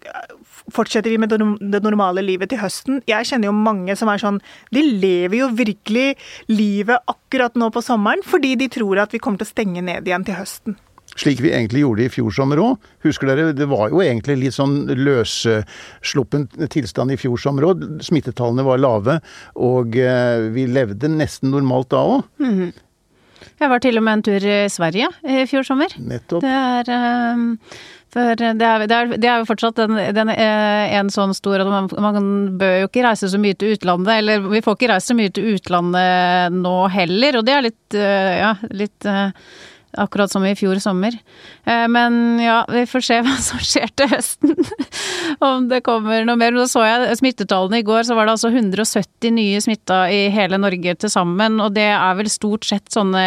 Fortsetter 0.73 1.12
vi 1.12 1.19
med 1.21 1.31
det 1.31 1.83
normale 1.85 2.25
livet 2.25 2.49
til 2.51 2.59
høsten? 2.59 3.03
Jeg 3.07 3.29
kjenner 3.29 3.51
jo 3.51 3.53
mange 3.55 3.95
som 3.95 4.09
er 4.11 4.19
sånn 4.19 4.40
De 4.75 4.83
lever 4.83 5.37
jo 5.45 5.51
virkelig 5.55 6.16
livet 6.49 6.97
akkurat 7.07 7.55
nå 7.55 7.69
på 7.71 7.85
sommeren 7.85 8.25
fordi 8.27 8.57
de 8.59 8.71
tror 8.73 9.05
at 9.05 9.14
vi 9.14 9.21
kommer 9.23 9.38
til 9.38 9.47
å 9.47 9.53
stenge 9.53 9.85
ned 9.85 10.09
igjen 10.09 10.27
til 10.27 10.40
høsten. 10.40 10.79
Slik 11.16 11.40
vi 11.40 11.52
egentlig 11.55 11.83
gjorde 11.83 12.07
i 12.07 12.12
fjor 12.12 12.33
sommer 12.35 12.61
òg. 12.61 12.88
Husker 13.07 13.31
dere, 13.31 13.52
det 13.57 13.68
var 13.70 13.90
jo 13.92 14.02
egentlig 14.05 14.38
litt 14.42 14.57
sånn 14.57 14.83
løssluppen 14.92 16.46
tilstand 16.72 17.14
i 17.14 17.20
fjor 17.20 17.40
sommer 17.40 17.70
òg. 17.70 17.85
Smittetallene 18.05 18.66
var 18.66 18.83
lave, 18.83 19.20
og 19.57 19.96
eh, 19.96 20.48
vi 20.52 20.68
levde 20.68 21.11
nesten 21.12 21.55
normalt 21.57 21.90
da 21.94 22.05
òg. 22.05 22.26
Mm 22.42 22.55
-hmm. 22.55 22.74
Jeg 23.61 23.68
var 23.70 23.79
til 23.79 23.96
og 23.96 24.02
med 24.02 24.12
en 24.12 24.22
tur 24.22 24.44
i 24.44 24.68
Sverige 24.68 25.09
i 25.24 25.46
fjor 25.46 25.62
sommer. 25.62 25.88
Nettopp. 25.98 26.42
Det 26.42 26.48
er 26.48 27.62
for 28.16 28.35
det 28.35 28.46
er, 28.46 28.55
det, 28.87 28.96
er, 28.96 29.07
det 29.20 29.29
er, 29.29 29.38
jo 29.38 29.44
fortsatt 29.44 29.79
en, 29.79 29.96
den, 30.14 30.29
eh, 30.29 30.94
en 30.96 31.11
sånn 31.11 31.35
stor 31.35 31.61
at 31.61 31.66
man, 31.66 31.88
man, 32.00 32.59
bør 32.59 32.81
jo 32.81 32.88
ikke 32.88 33.05
reise 33.05 33.29
så 33.29 33.38
mye 33.38 33.55
til 33.55 33.74
utlandet. 33.74 34.12
Eller 34.22 34.40
vi 34.40 34.62
får 34.64 34.76
ikke 34.79 34.92
reise 34.92 35.07
så 35.07 35.16
mye 35.18 35.31
til 35.31 35.55
utlandet 35.55 36.52
nå 36.52 36.76
heller, 36.88 37.37
og 37.37 37.44
det 37.44 37.52
er 37.52 37.62
litt, 37.62 37.94
ja, 37.94 38.55
litt 38.70 39.09
akkurat 39.97 40.33
som 40.33 40.45
i 40.47 40.55
fjor 40.59 40.79
sommer. 40.83 41.17
Eh, 41.65 41.87
men 41.93 42.41
ja, 42.43 42.63
vi 42.71 42.85
får 42.89 43.07
se 43.07 43.21
hva 43.27 43.37
som 43.43 43.63
skjer 43.63 43.93
til 43.97 44.11
høsten. 44.13 44.57
Om 45.51 45.71
det 45.73 45.83
kommer 45.87 46.27
noe 46.27 46.39
mer. 46.41 46.55
Nå 46.57 46.67
så 46.71 46.85
jeg 46.87 47.19
smittetallene 47.21 47.81
i 47.83 47.87
går, 47.87 48.05
så 48.09 48.17
var 48.19 48.29
det 48.29 48.37
altså 48.37 48.53
170 48.53 49.35
nye 49.37 49.63
smitta 49.65 50.05
i 50.13 50.27
hele 50.35 50.61
Norge 50.61 50.97
til 51.01 51.13
sammen. 51.13 51.61
Og 51.65 51.75
det 51.77 51.91
er 51.95 52.21
vel 52.21 52.31
stort 52.33 52.69
sett 52.69 52.93
sånne 52.93 53.27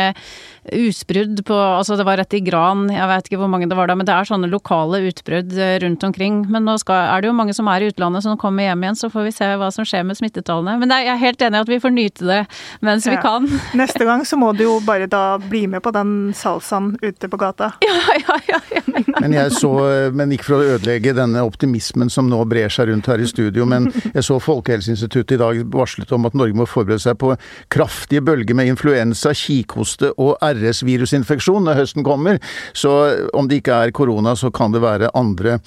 utbrudd 0.76 1.42
på 1.46 1.56
Altså 1.56 1.96
det 1.98 2.06
var 2.08 2.20
rett 2.20 2.34
i 2.36 2.42
Gran, 2.44 2.88
jeg 2.92 3.08
vet 3.10 3.30
ikke 3.30 3.40
hvor 3.42 3.50
mange 3.52 3.68
det 3.70 3.78
var 3.78 3.90
da, 3.90 3.96
men 3.98 4.08
det 4.08 4.14
er 4.14 4.28
sånne 4.28 4.50
lokale 4.52 5.02
utbrudd 5.10 5.54
eh, 5.58 5.78
rundt 5.84 6.04
omkring. 6.06 6.42
Men 6.52 6.66
nå 6.68 6.76
skal, 6.82 7.08
er 7.14 7.24
det 7.24 7.30
jo 7.30 7.38
mange 7.38 7.56
som 7.56 7.70
er 7.72 7.84
i 7.84 7.90
utlandet 7.92 8.26
som 8.26 8.38
kommer 8.40 8.68
hjem 8.68 8.84
igjen, 8.86 9.00
så 9.00 9.10
får 9.14 9.28
vi 9.28 9.34
se 9.36 9.50
hva 9.60 9.70
som 9.74 9.88
skjer 9.88 10.06
med 10.08 10.20
smittetallene. 10.20 10.78
Men 10.82 10.94
jeg 10.94 11.10
er 11.14 11.22
helt 11.22 11.46
enig 11.46 11.60
i 11.62 11.66
at 11.66 11.72
vi 11.72 11.82
får 11.84 11.96
nyte 11.96 12.28
det 12.30 12.40
mens 12.86 13.08
ja. 13.08 13.16
vi 13.16 13.22
kan. 13.24 13.48
Neste 13.80 14.08
gang 14.08 14.26
så 14.28 14.40
må 14.40 14.52
du 14.58 14.66
jo 14.66 14.78
bare 14.86 15.10
da 15.10 15.24
bli 15.42 15.66
med 15.72 15.84
på 15.86 15.94
den 15.96 16.34
salsaen 16.60 16.98
ute 17.02 17.30
på 17.30 17.38
gata. 17.38 17.74
Ja, 17.90 18.16
ja, 18.28 18.40
ja. 18.48 18.60
ja. 18.72 19.04
men 19.22 19.34
jeg 19.34 19.52
så, 19.54 19.70
men 20.14 20.32
ikke 20.34 20.48
for 20.48 20.60
å 20.60 20.76
ødelegge 20.76 21.14
denne 21.18 21.42
optimismen 21.46 22.10
som 22.12 22.30
nå 22.30 22.40
brer 22.50 22.72
seg 22.72 22.90
rundt 22.90 23.08
her 23.10 23.22
i 23.22 23.28
studio, 23.28 23.66
men 23.70 23.90
jeg 24.14 24.24
så 24.26 24.40
Folkehelseinstituttet 24.42 25.36
i 25.38 25.40
dag 25.40 25.62
varslet 25.74 26.12
om 26.16 26.28
at 26.28 26.36
Norge 26.38 26.58
må 26.58 26.68
forberede 26.70 27.02
seg 27.04 27.18
på 27.22 27.34
kraftige 27.72 28.24
bølger 28.26 28.58
med 28.58 28.72
influensa, 28.72 29.34
kikhoste 29.38 30.12
og 30.18 30.38
RS-virusinfeksjon 30.42 31.68
når 31.68 31.82
høsten 31.82 32.08
kommer. 32.08 32.40
Så 32.74 32.94
om 33.34 33.50
det 33.50 33.62
ikke 33.62 33.82
er 33.86 33.96
korona, 33.96 34.36
så 34.40 34.52
kan 34.54 34.76
det 34.76 34.84
være 34.84 35.14
andre 35.18 35.60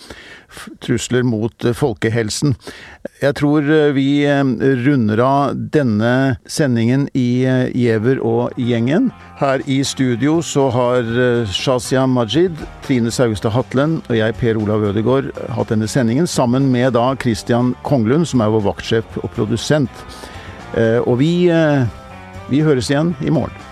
trusler 0.82 1.26
mot 1.26 1.64
eh, 1.64 1.76
folkehelsen. 1.76 2.56
Jeg 3.22 3.36
tror 3.38 3.62
eh, 3.70 3.92
vi 3.94 4.24
eh, 4.26 4.42
runder 4.82 5.20
av 5.22 5.60
denne 5.74 6.40
sendingen 6.50 7.04
i 7.14 7.44
Giæver 7.70 8.18
og 8.18 8.58
gjengen. 8.58 9.12
Her 9.38 9.62
i 9.70 9.78
studio 9.86 10.40
så 10.42 10.66
har 10.74 11.06
Shazia 11.46 12.02
Majid, 12.10 12.58
Trine 12.82 13.14
Saugstad 13.14 13.54
Hatlen 13.54 14.00
og 14.08 14.18
jeg, 14.18 14.34
Per 14.42 14.58
Olav 14.58 14.88
Ødegaard, 14.90 15.30
hatt 15.54 15.70
denne 15.70 15.86
sendingen 15.90 16.26
sammen 16.26 16.70
med 16.74 16.96
da 16.98 17.12
Christian 17.14 17.76
Konglund, 17.86 18.26
som 18.26 18.42
er 18.42 18.50
vår 18.54 18.66
vaktsjef 18.66 19.18
og 19.22 19.30
produsent. 19.36 20.06
Og 21.04 21.18
vi, 21.20 21.34
vi 22.48 22.62
høres 22.64 22.88
igjen 22.90 23.12
i 23.20 23.34
morgen. 23.34 23.71